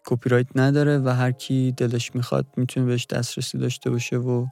کپی 0.06 0.30
رایت 0.30 0.48
نداره 0.56 1.00
و 1.00 1.10
هر 1.10 1.32
کی 1.32 1.74
دلش 1.78 2.16
می‌خواد 2.16 2.46
می‌تونه 2.58 2.86
بهش 2.86 3.06
دسترسی 3.06 3.58
داشته 3.58 3.90
باشه 3.90 4.18
و 4.18 4.46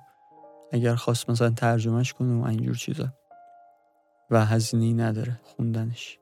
اگر 0.72 0.96
خواست 0.96 1.30
مثلا 1.30 1.50
ترجمهش 1.50 2.14
کنه 2.14 2.42
و 2.42 2.46
اینجور 2.46 2.76
چیزا. 2.76 3.14
و 4.32 4.46
هزینه 4.46 5.04
نداره 5.04 5.40
خوندنش. 5.44 6.20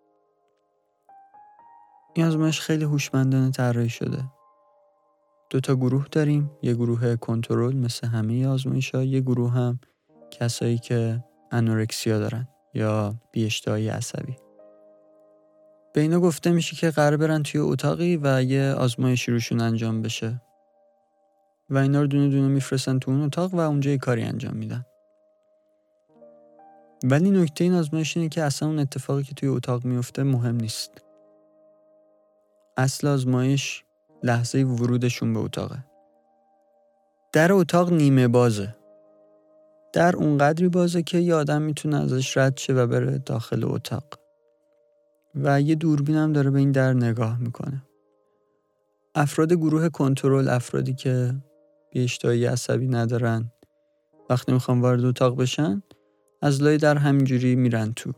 این 2.14 2.26
آزمایش 2.26 2.59
خیلی 2.59 2.84
هوشمندانه 2.84 3.51
طراحی 3.51 3.89
شده. 3.89 4.24
دو 5.49 5.59
تا 5.59 5.76
گروه 5.76 6.07
داریم. 6.11 6.51
یه 6.61 6.74
گروه 6.74 7.16
کنترل 7.16 7.76
مثل 7.76 8.07
همه 8.07 8.47
آزمایش 8.47 8.95
ها 8.95 9.03
یه 9.03 9.20
گروه 9.20 9.51
هم 9.51 9.80
کسایی 10.32 10.78
که 10.78 11.24
انورکسیا 11.51 12.20
دارن 12.20 12.47
یا 12.74 13.16
بیشتهایی 13.32 13.89
عصبی. 13.89 14.36
به 15.93 16.01
اینا 16.01 16.20
گفته 16.20 16.51
میشه 16.51 16.76
که 16.76 16.89
قرار 16.89 17.18
برن 17.18 17.43
توی 17.43 17.61
اتاقی 17.61 18.20
و 18.24 18.43
یه 18.43 18.74
آزمایشی 18.78 19.32
روشون 19.32 19.61
انجام 19.61 20.01
بشه. 20.01 20.41
و 21.70 21.78
اینا 21.78 22.01
رو 22.01 22.07
دونه 22.07 22.30
دونه 22.30 22.47
میفرستن 22.47 22.99
تو 22.99 23.11
اون 23.11 23.22
اتاق 23.22 23.53
و 23.53 23.59
اونجا 23.59 23.91
یه 23.91 23.97
کاری 23.97 24.24
انجام 24.24 24.55
میدن. 24.55 24.86
ولی 27.03 27.32
نکته 27.32 27.64
این 27.64 27.74
آزمایش 27.74 28.18
اینه 28.18 28.30
که 28.30 28.43
اصلا 28.43 28.70
اون 28.70 28.80
اتفاقی 28.80 29.24
که 29.24 29.34
توی 29.34 29.49
اتاق 29.49 29.86
میفته 29.86 30.24
مهم 30.24 30.55
نیست. 30.55 31.03
اصل 32.78 33.08
آزمایش 33.08 33.84
لحظه 34.24 34.64
ورودشون 34.64 35.34
به 35.34 35.40
اتاقه. 35.40 35.86
در 37.34 37.54
اتاق 37.54 37.94
نیمه 37.94 38.28
بازه. 38.28 38.76
در 39.94 40.16
اون 40.16 40.38
قدری 40.38 40.70
بازه 40.70 41.04
که 41.04 41.18
یه 41.18 41.36
آدم 41.36 41.62
می‌تونه 41.62 42.02
ازش 42.02 42.38
رد 42.38 42.58
شه 42.58 42.74
و 42.74 42.88
بره 42.88 43.18
داخل 43.18 43.64
اتاق. 43.64 44.04
و 45.36 45.62
یه 45.62 45.76
دوربین 45.76 46.16
هم 46.16 46.34
داره 46.34 46.52
به 46.52 46.60
این 46.60 46.72
در 46.72 46.94
نگاه 46.94 47.40
می‌کنه. 47.40 47.84
افراد 49.16 49.54
گروه 49.54 49.90
کنترل 49.90 50.50
افرادی 50.50 50.94
که 50.94 51.36
بیشتایی 51.92 52.46
عصبی 52.46 52.88
ندارن 52.88 53.52
وقتی 54.30 54.52
می‌خوان 54.52 54.82
وارد 54.82 55.06
اتاق 55.06 55.38
بشن 55.38 55.84
از 56.42 56.62
لای 56.62 56.78
در 56.78 56.98
همینجوری 56.98 57.56
میرن 57.56 57.94
تو. 57.94 58.14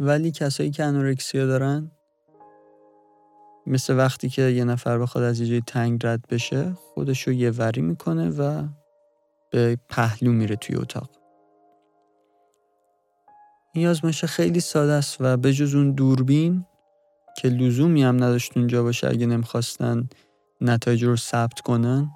ولی 0.00 0.30
کسایی 0.30 0.70
که 0.70 0.84
انورکسیا 0.84 1.46
دارن 1.46 1.90
مثل 3.68 3.96
وقتی 3.96 4.28
که 4.28 4.42
یه 4.42 4.64
نفر 4.64 4.98
بخواد 4.98 5.24
از 5.24 5.40
یه 5.40 5.46
جای 5.46 5.62
تنگ 5.66 6.06
رد 6.06 6.24
بشه 6.28 6.72
خودشو 6.72 7.32
یه 7.32 7.50
وری 7.50 7.80
می‌کنه 7.80 8.30
و 8.30 8.68
به 9.50 9.78
پهلو 9.88 10.32
میره 10.32 10.56
توی 10.56 10.76
اتاق. 10.76 11.10
این 13.74 13.86
آزمایش 13.86 14.24
خیلی 14.24 14.60
ساده 14.60 14.92
است 14.92 15.16
و 15.20 15.36
به 15.36 15.52
جز 15.52 15.74
اون 15.74 15.92
دوربین 15.92 16.64
که 17.36 17.48
لزومی 17.48 18.02
هم 18.02 18.16
نداشت 18.16 18.56
اونجا 18.56 18.82
باشه 18.82 19.08
اگه 19.08 19.26
نمی‌خواستن 19.26 20.08
نتایج 20.60 21.04
رو 21.04 21.16
ثبت 21.16 21.60
کنن 21.60 22.10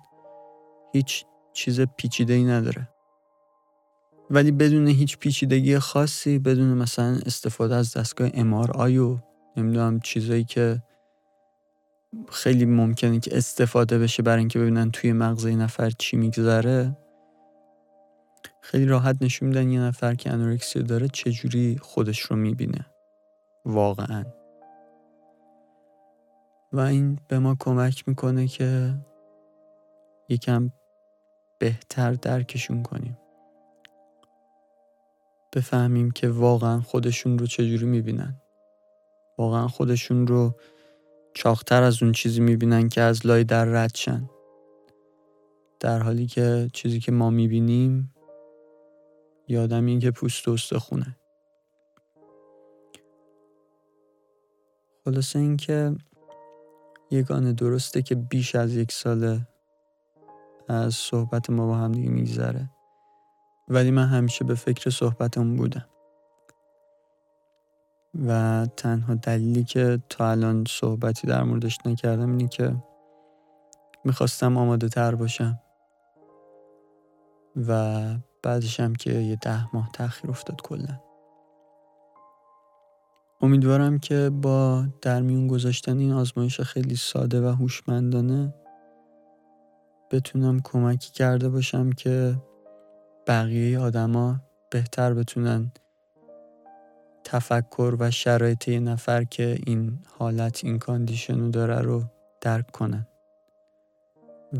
هیچ 0.92 1.24
چیز 1.52 1.80
پیچیده 1.80 2.32
ای 2.32 2.44
نداره. 2.44 2.88
ولی 4.30 4.50
بدون 4.50 4.86
هیچ 4.86 5.18
پیچیدگی 5.18 5.78
خاصی 5.78 6.38
بدون 6.38 6.74
مثلا 6.74 7.18
استفاده 7.26 7.74
از 7.74 7.96
دستگاه 7.96 8.28
MRI 8.28 8.98
و 8.98 9.18
نمی‌دونم 9.56 10.00
چیزایی 10.00 10.44
که 10.44 10.82
خیلی 12.28 12.64
ممکنه 12.64 13.20
که 13.20 13.36
استفاده 13.36 13.98
بشه 13.98 14.22
برای 14.22 14.38
اینکه 14.38 14.58
ببینن 14.58 14.90
توی 14.90 15.12
مغز 15.12 15.44
این 15.44 15.60
نفر 15.60 15.90
چی 15.90 16.16
میگذره. 16.16 16.96
خیلی 18.60 18.86
راحت 18.86 19.16
نشون 19.20 19.48
میدن 19.48 19.70
یه 19.70 19.80
نفر 19.80 20.14
که 20.14 20.32
انورکسی 20.32 20.82
داره 20.82 21.08
چجوری 21.08 21.78
خودش 21.82 22.20
رو 22.20 22.36
می‌بینه. 22.36 22.86
واقعا. 23.64 24.24
و 26.72 26.80
این 26.80 27.18
به 27.28 27.38
ما 27.38 27.56
کمک 27.60 28.08
می‌کنه 28.08 28.46
که 28.46 28.94
یکم 30.28 30.70
بهتر 31.58 32.12
درکشون 32.12 32.82
کنیم. 32.82 33.18
بفهمیم 35.52 36.10
که 36.10 36.28
واقعا 36.28 36.80
خودشون 36.80 37.38
رو 37.38 37.46
چجوری 37.46 37.86
می‌بینن. 37.86 38.40
واقعا 39.38 39.68
خودشون 39.68 40.26
رو 40.26 40.56
چاختر 41.34 41.82
از 41.82 42.02
اون 42.02 42.12
چیزی 42.12 42.40
می‌بینن 42.40 42.88
که 42.88 43.00
از 43.00 43.26
لای 43.26 43.44
در 43.44 43.64
رد 43.64 43.94
شن. 43.94 44.30
در 45.80 45.98
حالی 45.98 46.26
که 46.26 46.70
چیزی 46.72 47.00
که 47.00 47.12
ما 47.12 47.30
می‌بینیم 47.30 48.14
یادم 49.48 49.86
این 49.86 50.00
که 50.00 50.10
پوست 50.10 50.48
و 50.48 50.78
خونه 50.78 51.16
خلاصه 55.04 55.38
اینکه 55.38 55.94
یگانه 57.10 57.52
درسته 57.52 58.02
که 58.02 58.14
بیش 58.14 58.54
از 58.54 58.76
یک 58.76 58.92
ساله 58.92 59.48
از 60.68 60.94
صحبت 60.94 61.50
ما 61.50 61.66
با 61.66 61.76
هم 61.76 61.92
دیگه 61.92 62.08
میگذره. 62.08 62.70
ولی 63.68 63.90
من 63.90 64.06
همیشه 64.06 64.44
به 64.44 64.54
فکر 64.54 64.90
صحبتمون 64.90 65.56
بودم. 65.56 65.91
و 68.14 68.66
تنها 68.76 69.14
دلیلی 69.14 69.64
که 69.64 69.98
تا 70.08 70.30
الان 70.30 70.64
صحبتی 70.68 71.26
در 71.26 71.42
موردش 71.42 71.78
نکردم 71.86 72.30
اینه 72.30 72.48
که 72.48 72.76
می‌خواستم 74.04 74.56
آماده 74.56 74.88
تر 74.88 75.14
باشم. 75.14 75.60
و 77.68 78.00
بعدش 78.42 78.80
هم 78.80 78.94
که 78.94 79.12
یه 79.12 79.36
ده 79.36 79.76
ماه 79.76 79.90
تاخیر 79.92 80.30
افتاد 80.30 80.62
کلا. 80.62 81.00
امیدوارم 83.40 83.98
که 83.98 84.30
با 84.30 84.84
در 85.02 85.22
میون 85.22 85.46
گذاشتن 85.46 85.98
این 85.98 86.12
آزمایش 86.12 86.60
خیلی 86.60 86.96
ساده 86.96 87.48
و 87.48 87.54
هوشمندانه 87.54 88.54
بتونم 90.10 90.60
کمکی 90.60 91.12
کرده 91.12 91.48
باشم 91.48 91.90
که 91.90 92.36
بقیه 93.26 93.78
آدما 93.78 94.40
بهتر 94.70 95.14
بتونن 95.14 95.72
تفکر 97.24 97.96
و 97.98 98.10
شرایط 98.10 98.68
یه 98.68 98.80
نفر 98.80 99.24
که 99.24 99.58
این 99.66 99.98
حالت 100.18 100.64
این 100.64 100.78
کاندیشنو 100.78 101.50
داره 101.50 101.80
رو 101.80 102.04
درک 102.40 102.70
کنن 102.70 103.06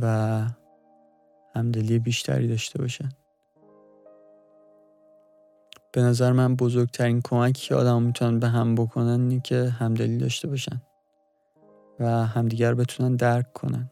و 0.03 0.47
همدلی 1.55 1.99
بیشتری 1.99 2.49
داشته 2.49 2.79
باشن. 2.79 3.09
به 5.93 6.03
نظر 6.03 6.33
من 6.33 6.57
بزرگترین 6.57 7.21
کمکی 7.25 7.67
که 7.69 7.75
آدما 7.75 8.03
می‌تونن 8.03 8.39
به 8.39 8.49
هم 8.49 8.75
بکنن 8.75 9.21
اینه 9.21 9.41
که 9.41 9.69
همدلی 9.69 10.19
داشته 10.19 10.49
باشن 10.49 10.83
و 12.01 12.07
همدیگر 12.27 12.75
بتونن 12.75 13.17
درک 13.17 13.53
کنن. 13.53 13.91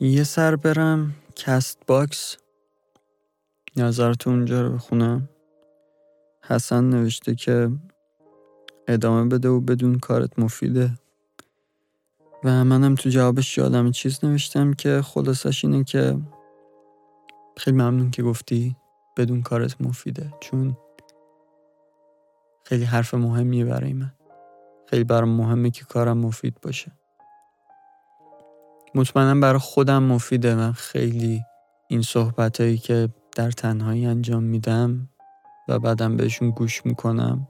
یه 0.00 0.24
سر 0.24 0.56
برم 0.56 1.14
Castbox 1.36 2.36
نظرات 3.76 4.28
اونجا 4.28 4.62
رو 4.62 4.74
بخونم. 4.74 5.28
حسن 6.42 6.84
نوشته 6.84 7.34
که 7.34 7.70
ادامه 8.88 9.28
بده 9.28 9.48
و 9.48 9.60
بدون 9.60 9.98
کارت 9.98 10.38
مفیده. 10.38 10.90
و 12.44 12.64
منم 12.64 12.94
تو 12.94 13.08
جوابش 13.08 13.58
یادم 13.58 13.90
چیز 13.90 14.24
نوشتم 14.24 14.72
که 14.72 15.02
خلاصش 15.02 15.64
اینه 15.64 15.84
که 15.84 16.18
خیلی 17.56 17.76
ممنون 17.76 18.10
که 18.10 18.22
گفتی 18.22 18.76
بدون 19.16 19.42
کارت 19.42 19.80
مفیده. 19.80 20.34
چون 20.40 20.76
خیلی 22.64 22.84
حرف 22.84 23.14
مهمیه 23.14 23.64
برای 23.64 23.92
من. 23.92 24.12
خیلی 24.86 25.04
برام 25.04 25.28
مهمه 25.28 25.70
که 25.70 25.84
کارم 25.84 26.18
مفید 26.18 26.60
باشه. 26.62 26.92
مطمئنم 28.94 29.40
برای 29.40 29.58
خودم 29.58 30.02
مفیده 30.02 30.54
من 30.54 30.72
خیلی 30.72 31.42
این 31.88 32.02
صحبت 32.02 32.60
هایی 32.60 32.78
که 32.78 33.08
در 33.36 33.50
تنهایی 33.50 34.06
انجام 34.06 34.42
میدم 34.42 35.08
و 35.68 35.78
بعدم 35.78 36.16
بهشون 36.16 36.50
گوش 36.50 36.86
می‌کنم 36.86 37.48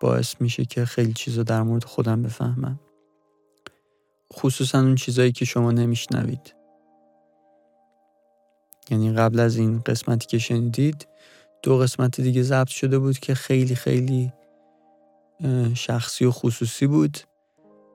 باعث 0.00 0.40
میشه 0.40 0.64
که 0.64 0.84
خیلی 0.84 1.12
چیزا 1.12 1.42
در 1.42 1.62
مورد 1.62 1.84
خودم 1.84 2.22
بفهمم. 2.22 2.80
خصوصا 4.32 4.80
اون 4.80 4.94
چیزایی 4.94 5.32
که 5.32 5.44
شما 5.44 5.70
نمیشنوید. 5.70 6.54
یعنی 8.90 9.12
قبل 9.12 9.40
از 9.40 9.56
این 9.56 9.80
قسمتی 9.80 10.26
که 10.26 10.38
شنیدید 10.38 11.08
دو 11.62 11.78
قسمت 11.78 12.20
دیگه 12.20 12.42
ضبط 12.42 12.68
شده 12.68 12.98
بود 12.98 13.18
که 13.18 13.34
خیلی 13.34 13.74
خیلی 13.74 14.32
شخصی 15.74 16.24
و 16.24 16.30
خصوصی 16.30 16.86
بود 16.86 17.18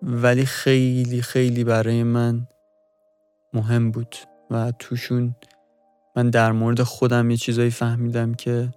ولی 0.01 0.45
خیلی 0.45 1.21
خیلی 1.21 1.63
برای 1.63 2.03
من 2.03 2.47
مهم 3.53 3.91
بود 3.91 4.15
و 4.51 4.71
توشون 4.79 5.35
من 6.15 6.29
در 6.29 6.51
مورد 6.51 6.83
خودم 6.83 7.31
یه 7.31 7.37
چیزایی 7.37 7.69
فهمیدم 7.69 8.33
که 8.33 8.73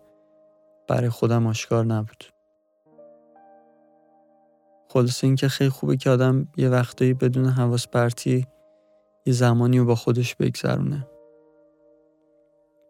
برای 0.88 1.08
خودم 1.08 1.46
آشکار 1.46 1.84
نبود. 1.84 2.24
خلاصه 4.88 5.26
اینکه 5.26 5.48
خیلی 5.48 5.70
خوبه 5.70 5.96
که 5.96 6.10
آدم 6.10 6.48
یه 6.56 6.68
وقتایی 6.68 7.14
بدون 7.14 7.46
حواس 7.46 7.88
پرتی 7.88 8.46
یه 9.26 9.32
زمانی 9.32 9.78
رو 9.78 9.84
با 9.84 9.94
خودش 9.94 10.34
بگذرونه. 10.34 11.06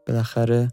بالاخره 0.07 0.69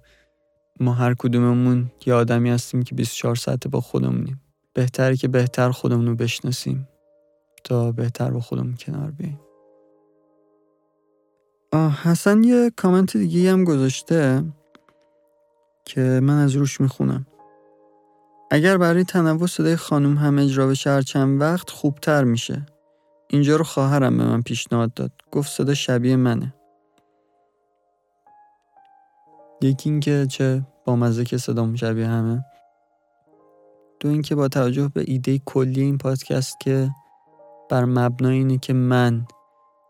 ما 0.80 0.94
هر 0.94 1.14
کدوممون 1.14 1.92
یه 2.06 2.14
آدمی 2.14 2.50
هستیم 2.50 2.84
که 2.84 2.96
24 2.96 3.36
ساعته 3.36 3.70
با 3.70 3.82
خودمونیم. 3.82 4.42
بهتره 4.74 5.18
که 5.18 5.28
بهتر 5.28 5.72
خودمون 5.72 6.08
رو 6.08 6.16
بشناسیم 6.16 6.88
تا 7.64 7.92
بهتر 7.92 8.32
با 8.32 8.40
خودمون 8.40 8.76
کنار 8.80 9.12
بیاییم. 9.12 9.45
حسن 11.74 12.44
یه 12.44 12.72
کامنت 12.76 13.18
دیگه 13.18 13.52
هم 13.52 13.64
گذاشته 13.64 14.44
که 15.86 16.02
من 16.02 16.44
از 16.44 16.56
روش 16.56 16.82
می‌خونم. 16.82 17.26
اگر 18.52 18.78
برای 18.78 19.04
تنوع 19.04 19.48
صدای 19.48 19.76
خانم 19.76 20.18
هم 20.18 20.40
اجرا 20.40 20.68
بشه 20.68 20.90
هر 20.90 21.02
چند 21.02 21.42
وقت 21.42 21.70
خوبتر 21.70 22.24
میشه. 22.24 22.66
اینجا 23.30 23.56
رو 23.56 23.64
خواهرم 23.64 24.18
به 24.18 24.26
من 24.26 24.42
پیشنهاد 24.42 24.94
داد. 24.94 25.12
گفت 25.32 25.52
صدا 25.52 25.74
شبیه 25.74 26.16
منه. 26.16 26.54
یکی 29.62 29.90
اینکه 29.90 30.28
چه 30.30 30.62
با 30.86 30.96
مزه 30.96 31.24
که 31.24 31.38
صدام 31.38 31.76
شبیه 31.76 32.08
همه. 32.08 32.46
دو 34.00 34.10
اینکه 34.10 34.36
با 34.36 34.48
توجه 34.48 34.88
به 34.88 35.04
ایده 35.08 35.40
کلی 35.46 35.82
این 35.82 35.98
پادکست 35.98 36.60
که 36.60 36.90
بر 37.70 37.86
مبنای 37.86 38.38
اینه 38.38 38.58
که 38.58 38.74
من 38.74 39.28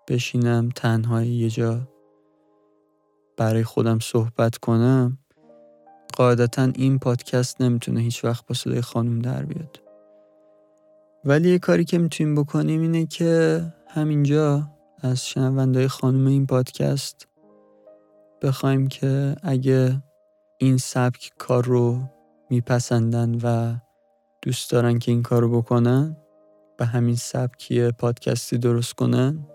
بشینم 0.08 0.70
تنهایی 0.76 1.32
یه 1.32 1.50
جا 1.50 1.88
برای 3.38 3.64
خودم 3.64 4.00
صحبت 4.00 4.58
کنم 4.58 5.18
قاعدتا 6.18 6.72
این 6.76 7.00
پادکست 7.00 7.62
نمی‌تونه 7.62 8.02
هیچ 8.02 8.26
وقت 8.26 8.46
با 8.48 8.56
صدای 8.56 8.82
خانم 8.82 9.20
در 9.20 9.44
بیاد. 9.44 9.82
ولی 11.26 11.50
یه 11.50 11.60
کاری 11.60 11.86
که 11.86 11.98
می‌تونیم 11.98 12.36
بکنیم 12.36 12.82
اینه 12.82 13.06
که 13.06 13.62
همینجا 13.88 14.70
از 15.02 15.28
شنونده 15.28 15.88
خانم 15.88 16.28
این 16.28 16.46
پادکست 16.46 17.28
بخوایم 18.42 18.88
که 18.88 19.36
اگه 19.44 20.04
این 20.58 20.78
سبک 20.78 21.32
کار 21.38 21.66
رو 21.66 22.00
میپسندن 22.50 23.36
و 23.44 23.76
دوست 24.42 24.72
دارن 24.72 25.00
که 25.00 25.12
این 25.12 25.24
کار 25.24 25.42
رو 25.42 25.62
بکنن 25.62 26.18
به 26.78 26.86
همین 26.86 27.16
سبکی 27.16 27.92
پادکستی 27.92 28.58
درست 28.58 28.94
کنن 28.94 29.48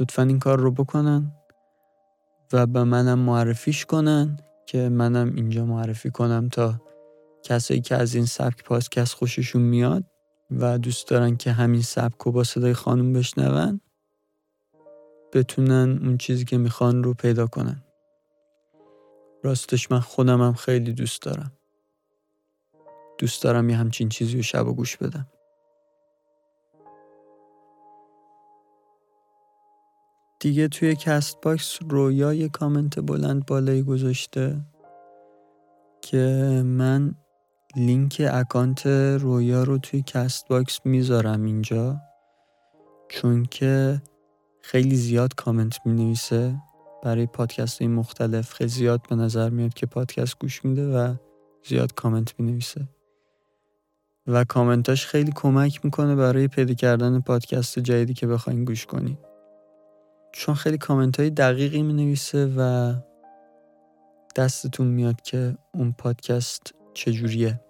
لطفا 0.00 0.22
این 0.22 0.38
کار 0.38 0.60
رو 0.60 0.70
بکنن 0.70 1.32
و 2.52 2.66
به 2.66 2.84
منم 2.84 3.18
معرفیش 3.18 3.86
کنن 3.86 4.36
که 4.66 4.88
منم 4.88 5.32
اینجا 5.34 5.64
معرفی 5.66 6.10
کنم 6.10 6.48
تا 6.48 6.80
کسایی 7.42 7.80
که 7.80 7.94
از 7.94 8.14
این 8.14 8.24
سبک 8.24 8.64
پادکست 8.64 9.14
خوششون 9.14 9.62
میاد 9.62 10.04
و 10.50 10.78
دوست 10.78 11.08
دارن 11.08 11.36
که 11.36 11.52
همین 11.52 11.82
سبک 11.82 12.18
رو 12.18 12.32
با 12.32 12.44
صدای 12.44 12.74
خانم 12.74 13.12
بشنون 13.12 13.80
بتونن 15.32 15.98
اون 16.02 16.18
چیزی 16.18 16.44
که 16.44 16.58
می‌خوان 16.58 17.02
رو 17.04 17.14
پیدا 17.14 17.46
کنن. 17.46 17.84
راستش 19.44 19.90
من 19.90 20.00
خودم 20.00 20.42
هم 20.42 20.52
خیلی 20.52 20.92
دوست 20.92 21.22
دارم. 21.22 21.52
دوست 23.18 23.42
دارم 23.42 23.70
یه 23.70 23.76
همچین 23.76 24.08
چیزی 24.08 24.36
رو 24.36 24.42
شبا 24.42 24.74
گوش 24.74 24.96
بدم. 24.96 25.26
دیگه 30.40 30.68
توی 30.68 30.96
Castbox 30.96 31.78
رویا 31.88 32.34
یه 32.34 32.48
کامنت 32.48 33.00
بلند 33.00 33.46
بالایی 33.46 33.82
گذاشته 33.82 34.60
که 36.00 36.18
من 36.64 37.14
link 37.76 38.22
account 38.32 38.86
رویا 39.20 39.62
رو 39.62 39.78
توی 39.78 40.02
Castbox 40.02 40.80
می‌ذارم 40.84 41.44
اینجا 41.44 42.00
چون 43.08 43.44
که 43.44 44.02
خیلی 44.60 44.96
زیاد 44.96 45.34
کامنت 45.34 45.78
می 45.84 45.92
نویسه 45.92 46.56
برای 47.02 47.26
پادکست 47.26 47.82
های 47.82 47.88
مختلف 47.88 48.52
خیلی 48.52 48.70
زیاد 48.70 49.00
به 49.08 49.16
نظر 49.16 49.50
میاد 49.50 49.74
که 49.74 49.86
پادکست 49.86 50.38
گوش 50.38 50.64
میده 50.64 50.88
و 50.88 51.14
زیاد 51.68 51.94
کامنت 51.94 52.40
می 52.40 52.50
نویسه 52.50 52.88
و 54.26 54.44
کامنتاش 54.44 55.06
خیلی 55.06 55.32
کمک 55.34 55.84
می‌کنه 55.84 56.14
برای 56.14 56.48
پیدا 56.48 56.74
کردن 56.74 57.20
پادکست 57.20 57.78
جدیدی 57.78 58.14
که 58.14 58.26
بخواین 58.26 58.64
گوش 58.64 58.86
کنید 58.86 59.27
چون 60.32 60.54
خیلی 60.54 60.78
کامنت 60.78 61.20
های 61.20 61.30
دقیقی 61.30 61.82
می 61.82 61.92
نویسه 61.92 62.46
و 62.56 62.94
دستتون 64.36 64.86
میاد 64.86 65.22
که 65.22 65.56
اون 65.74 65.94
پادکست 65.98 66.74
چجوریه. 66.94 67.60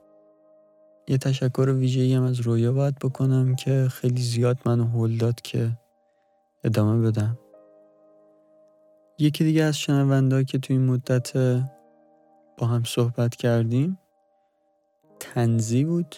یه 1.08 1.18
تشکر 1.18 1.68
ویژه‌ای 1.68 2.14
هم 2.14 2.22
از 2.22 2.40
رویا 2.40 2.72
باید 2.72 2.98
بکنم 2.98 3.56
که 3.56 3.88
خیلی 3.90 4.22
زیاد 4.22 4.58
منو 4.66 4.84
هول 4.84 5.16
داد 5.16 5.40
که 5.40 5.78
ادامه 6.64 7.10
بدم. 7.10 7.38
یکی 9.18 9.44
دیگه 9.44 9.62
از 9.62 9.78
شنونده‌ها 9.78 10.44
که 10.44 10.58
توی 10.58 10.76
این 10.76 10.86
مدت 10.86 11.32
با 12.58 12.66
هم 12.66 12.84
صحبت 12.84 13.36
کردیم 13.36 13.98
تنزی 15.20 15.84
بود. 15.84 16.16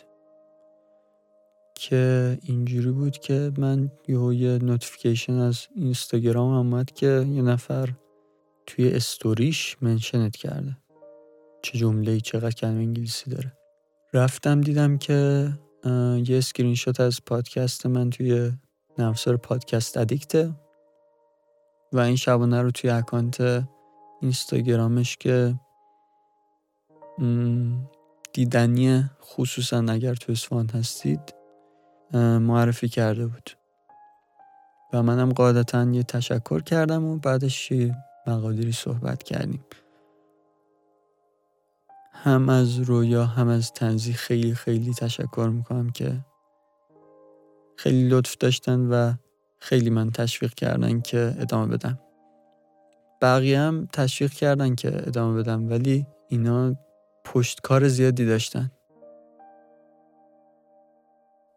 که 1.80 2.38
اینجوری 2.42 2.90
بود 2.90 3.18
که 3.18 3.52
من 3.58 3.90
یه 4.08 4.34
یه 4.34 4.58
notification 4.58 5.32
از 5.32 5.66
اینستاگرام 5.74 6.52
آمد 6.52 6.90
که 6.90 7.06
یه 7.06 7.42
نفر 7.42 7.88
توی 8.66 8.88
story 8.88 9.51
ش 9.51 9.76
mention 9.80 10.29
ت 10.29 10.36
کرده. 10.36 10.76
چه 11.62 11.78
جمله 11.78 12.20
چقدر 12.20 12.50
کلمه 12.50 12.78
انگلیسی 12.78 13.30
داره. 13.30 13.52
رفتم 14.12 14.60
دیدم 14.60 14.98
که 14.98 15.48
یه 16.24 16.38
اسکرین 16.38 16.74
شات 16.74 17.00
از 17.00 17.24
پادکست 17.26 17.86
من 17.86 18.10
توی 18.10 18.52
نرم 18.98 19.17
افزار 19.17 19.36
Podcast 19.36 19.96
Addict 19.96 20.46
ه 20.46 20.54
و 21.92 21.98
این 22.00 22.16
شبانه 22.16 22.62
رو 22.62 22.70
توی 22.70 22.90
account 22.90 23.64
اینستاگرامش 24.20 25.16
که 25.16 25.54
دیدنیه 28.32 29.10
خصوصا 29.22 29.78
اگر 29.88 30.14
تو 30.14 30.32
اصفهان 30.32 30.68
هستید 30.68 31.39
معرفی 32.18 32.88
کرده 32.88 33.26
بود. 33.26 33.50
و 34.92 35.02
منم 35.02 35.32
قاعدتا 35.32 35.84
یه 35.84 36.02
تشکر 36.02 36.60
کردم 36.60 37.04
و 37.04 37.16
بعدش 37.16 37.70
یه 37.70 37.96
صحبت 38.72 39.22
کردیم. 39.22 39.64
هم 42.12 42.48
از 42.48 42.80
رویا 42.80 43.24
هم 43.24 43.48
از 43.48 43.72
تنزی 43.72 44.12
خیلی 44.12 44.54
خیلی 44.54 44.94
تشکر 44.94 45.50
می‌کنم 45.52 45.90
که 45.90 46.24
خیلی 47.76 48.08
لطف 48.08 48.36
داشتن 48.36 48.80
و 48.80 49.12
خیلی 49.58 49.90
من 49.90 50.10
تشویق 50.10 50.54
کردن 50.54 51.00
که 51.00 51.34
ادامه 51.38 51.76
بدم. 51.76 51.98
بقیه 53.22 53.58
هم 53.58 53.88
تشویق 53.92 54.32
کردن 54.32 54.74
که 54.74 55.08
ادامه 55.08 55.42
بدم 55.42 55.70
ولی 55.70 56.06
اینا 56.28 56.74
پشتکار 57.24 57.88
زیادی 57.88 58.26
داشتن. 58.26 58.70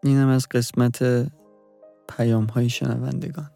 اینم 0.04 0.28
از 0.28 0.48
قسمت 0.52 1.28
پیام 2.10 2.46
های 2.46 2.70
شنوندگان. 2.70 3.52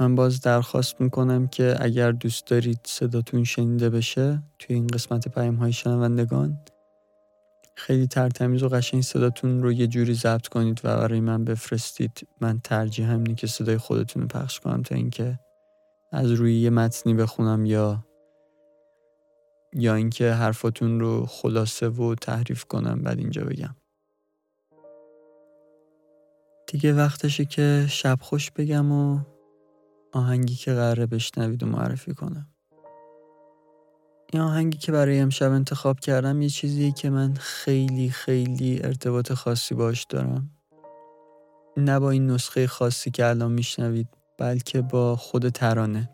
من 0.00 0.14
باز 0.14 0.40
درخواست 0.40 1.00
می‌کنم 1.00 1.46
که 1.46 1.76
اگر 1.80 2.12
دوست 2.12 2.46
دارید 2.46 2.80
صداتون 2.84 3.44
شنیده 3.44 3.90
بشه 3.90 4.42
توی 4.58 4.76
این 4.76 4.86
قسمت 4.86 5.28
پیام 5.28 5.54
های 5.54 5.72
شنوندگان 5.72 6.58
خیلی 7.74 8.06
ترتمیز 8.06 8.62
و 8.62 8.68
قشنگ 8.68 9.02
صداتون 9.02 9.62
رو 9.62 9.72
یه 9.72 9.86
جوری 9.86 10.14
ضبط 10.14 10.48
کنید 10.48 10.80
و 10.84 10.96
برای 10.96 11.20
من 11.20 11.44
بفرستید. 11.44 12.28
من 12.40 12.60
ترجیح 12.64 13.10
اینه 13.10 13.34
که 13.34 13.46
صدای 13.46 13.78
خودتون 13.78 14.22
رو 14.22 14.28
پخش 14.28 14.60
کنم 14.60 14.82
تا 14.82 14.94
اینکه 14.94 15.38
از 16.12 16.30
روی 16.30 16.60
یه 16.60 16.70
متنی 16.70 17.14
بخونم 17.14 17.66
یا 17.66 18.04
یا 19.72 19.94
اینکه 19.94 20.32
حرفاتون 20.32 21.00
رو 21.00 21.26
خلاصه 21.26 21.88
و 21.88 22.14
تحریف 22.14 22.64
کنم 22.64 23.02
بعد 23.02 23.18
اینجا 23.18 23.44
بگم. 23.44 23.74
دیگه 26.68 26.92
وقتشه 26.92 27.44
که 27.44 27.86
شب 27.88 28.18
خوش 28.20 28.50
بگم 28.50 28.92
و 28.92 29.20
آهنگی 30.12 30.54
که 30.54 30.72
قراره 30.72 31.06
بشنوید 31.06 31.62
و 31.62 31.66
معرفی 31.66 32.14
کنم. 32.14 32.46
این 34.32 34.42
آهنگی 34.42 34.78
که 34.78 34.92
برای 34.92 35.20
امشب 35.20 35.52
انتخاب 35.52 36.00
کردم 36.00 36.42
یه 36.42 36.48
چیزی 36.48 36.92
که 36.92 37.10
من 37.10 37.34
خیلی 37.34 38.10
خیلی 38.10 38.80
ارتباط 38.84 39.32
خاصی 39.32 39.74
باش 39.74 40.04
دارم. 40.04 40.50
نه 41.76 41.98
با 41.98 42.10
این 42.10 42.26
نسخه 42.26 42.66
خاصی 42.66 43.10
که 43.10 43.26
الان 43.26 43.52
میشنوید 43.52 44.08
بلکه 44.38 44.82
با 44.82 45.16
خود 45.16 45.48
ترانه. 45.48 46.10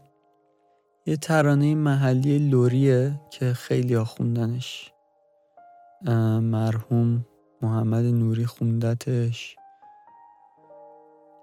یه 1.06 1.16
ترانه 1.16 1.74
محلی 1.74 2.38
لوریه 2.38 3.20
که 3.30 3.52
خیلی 3.52 3.98
خوندنش 3.98 4.92
مرحوم 6.40 7.26
محمد 7.62 8.04
نوری 8.04 8.46
خوندتش. 8.46 9.56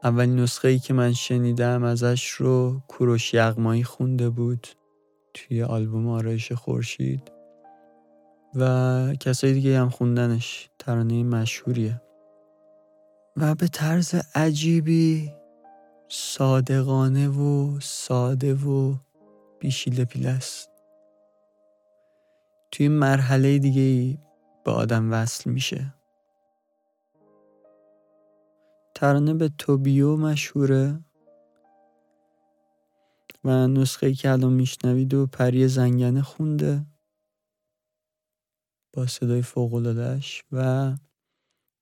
اولین 0.04 0.40
نسخه 0.40 0.68
ای 0.68 0.80
که 0.80 0.94
من 0.94 1.14
شنیدم 1.14 1.84
ازش 1.84 2.30
رو 2.30 2.82
کوروش 2.88 3.34
یغمایی 3.34 3.84
خونده 3.84 4.30
بود 4.30 4.68
توی 5.34 5.64
آلبوم 5.64 6.08
آرایش 6.08 6.52
خورشید 6.52 7.32
و 8.56 9.14
کسای 9.20 9.54
دیگه 9.54 9.80
هم 9.80 9.90
خوندنش 9.90 10.70
ترانه 10.80 11.24
مشهوریه. 11.24 12.02
و 13.38 13.56
به 13.56 13.68
طرز 13.68 14.16
عجیبی 14.36 15.32
صادقانه 16.08 17.28
و 17.28 17.80
ساده 17.80 18.54
و 18.54 18.96
بیشیل 19.60 20.06
پیل 20.06 20.28
است. 20.28 20.70
توی 22.72 22.88
مرحله 22.88 23.60
دیگه 23.60 24.18
به 24.66 24.72
آدم 24.72 25.14
وصل 25.14 25.50
میشه. 25.50 25.94
ترانه 29.02 29.34
به 29.34 29.50
توبیو 29.50 30.18
مشهوره. 30.18 31.06
و 33.44 33.68
نسخه 33.68 34.14
که 34.14 34.30
الان 34.32 34.54
میشنوید 34.54 35.14
و 35.14 35.28
پری 35.28 35.68
زنگنه 35.68 36.22
خونده. 36.22 36.86
با 38.94 39.08
صدای 39.08 39.42
فوقلادهش 39.42 40.44
و 40.52 40.98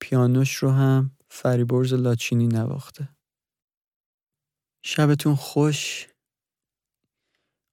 پیانوش 0.01 0.55
رو 0.55 0.69
هم 0.69 1.17
فریبرز 1.29 1.93
لاچینی 1.93 2.47
نواخته. 2.47 3.09
شبتون 4.85 5.35
خوش. 5.35 6.07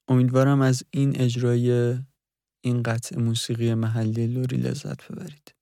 امیدوارم 0.08 0.60
از 0.60 0.84
این 0.90 1.20
اجرای 1.20 1.98
این 2.64 2.82
قطع 2.82 3.18
موسیقی 3.18 3.74
محلی 3.74 4.26
لوری 4.26 4.56
لذت 4.56 5.12
ببرید. 5.12 5.55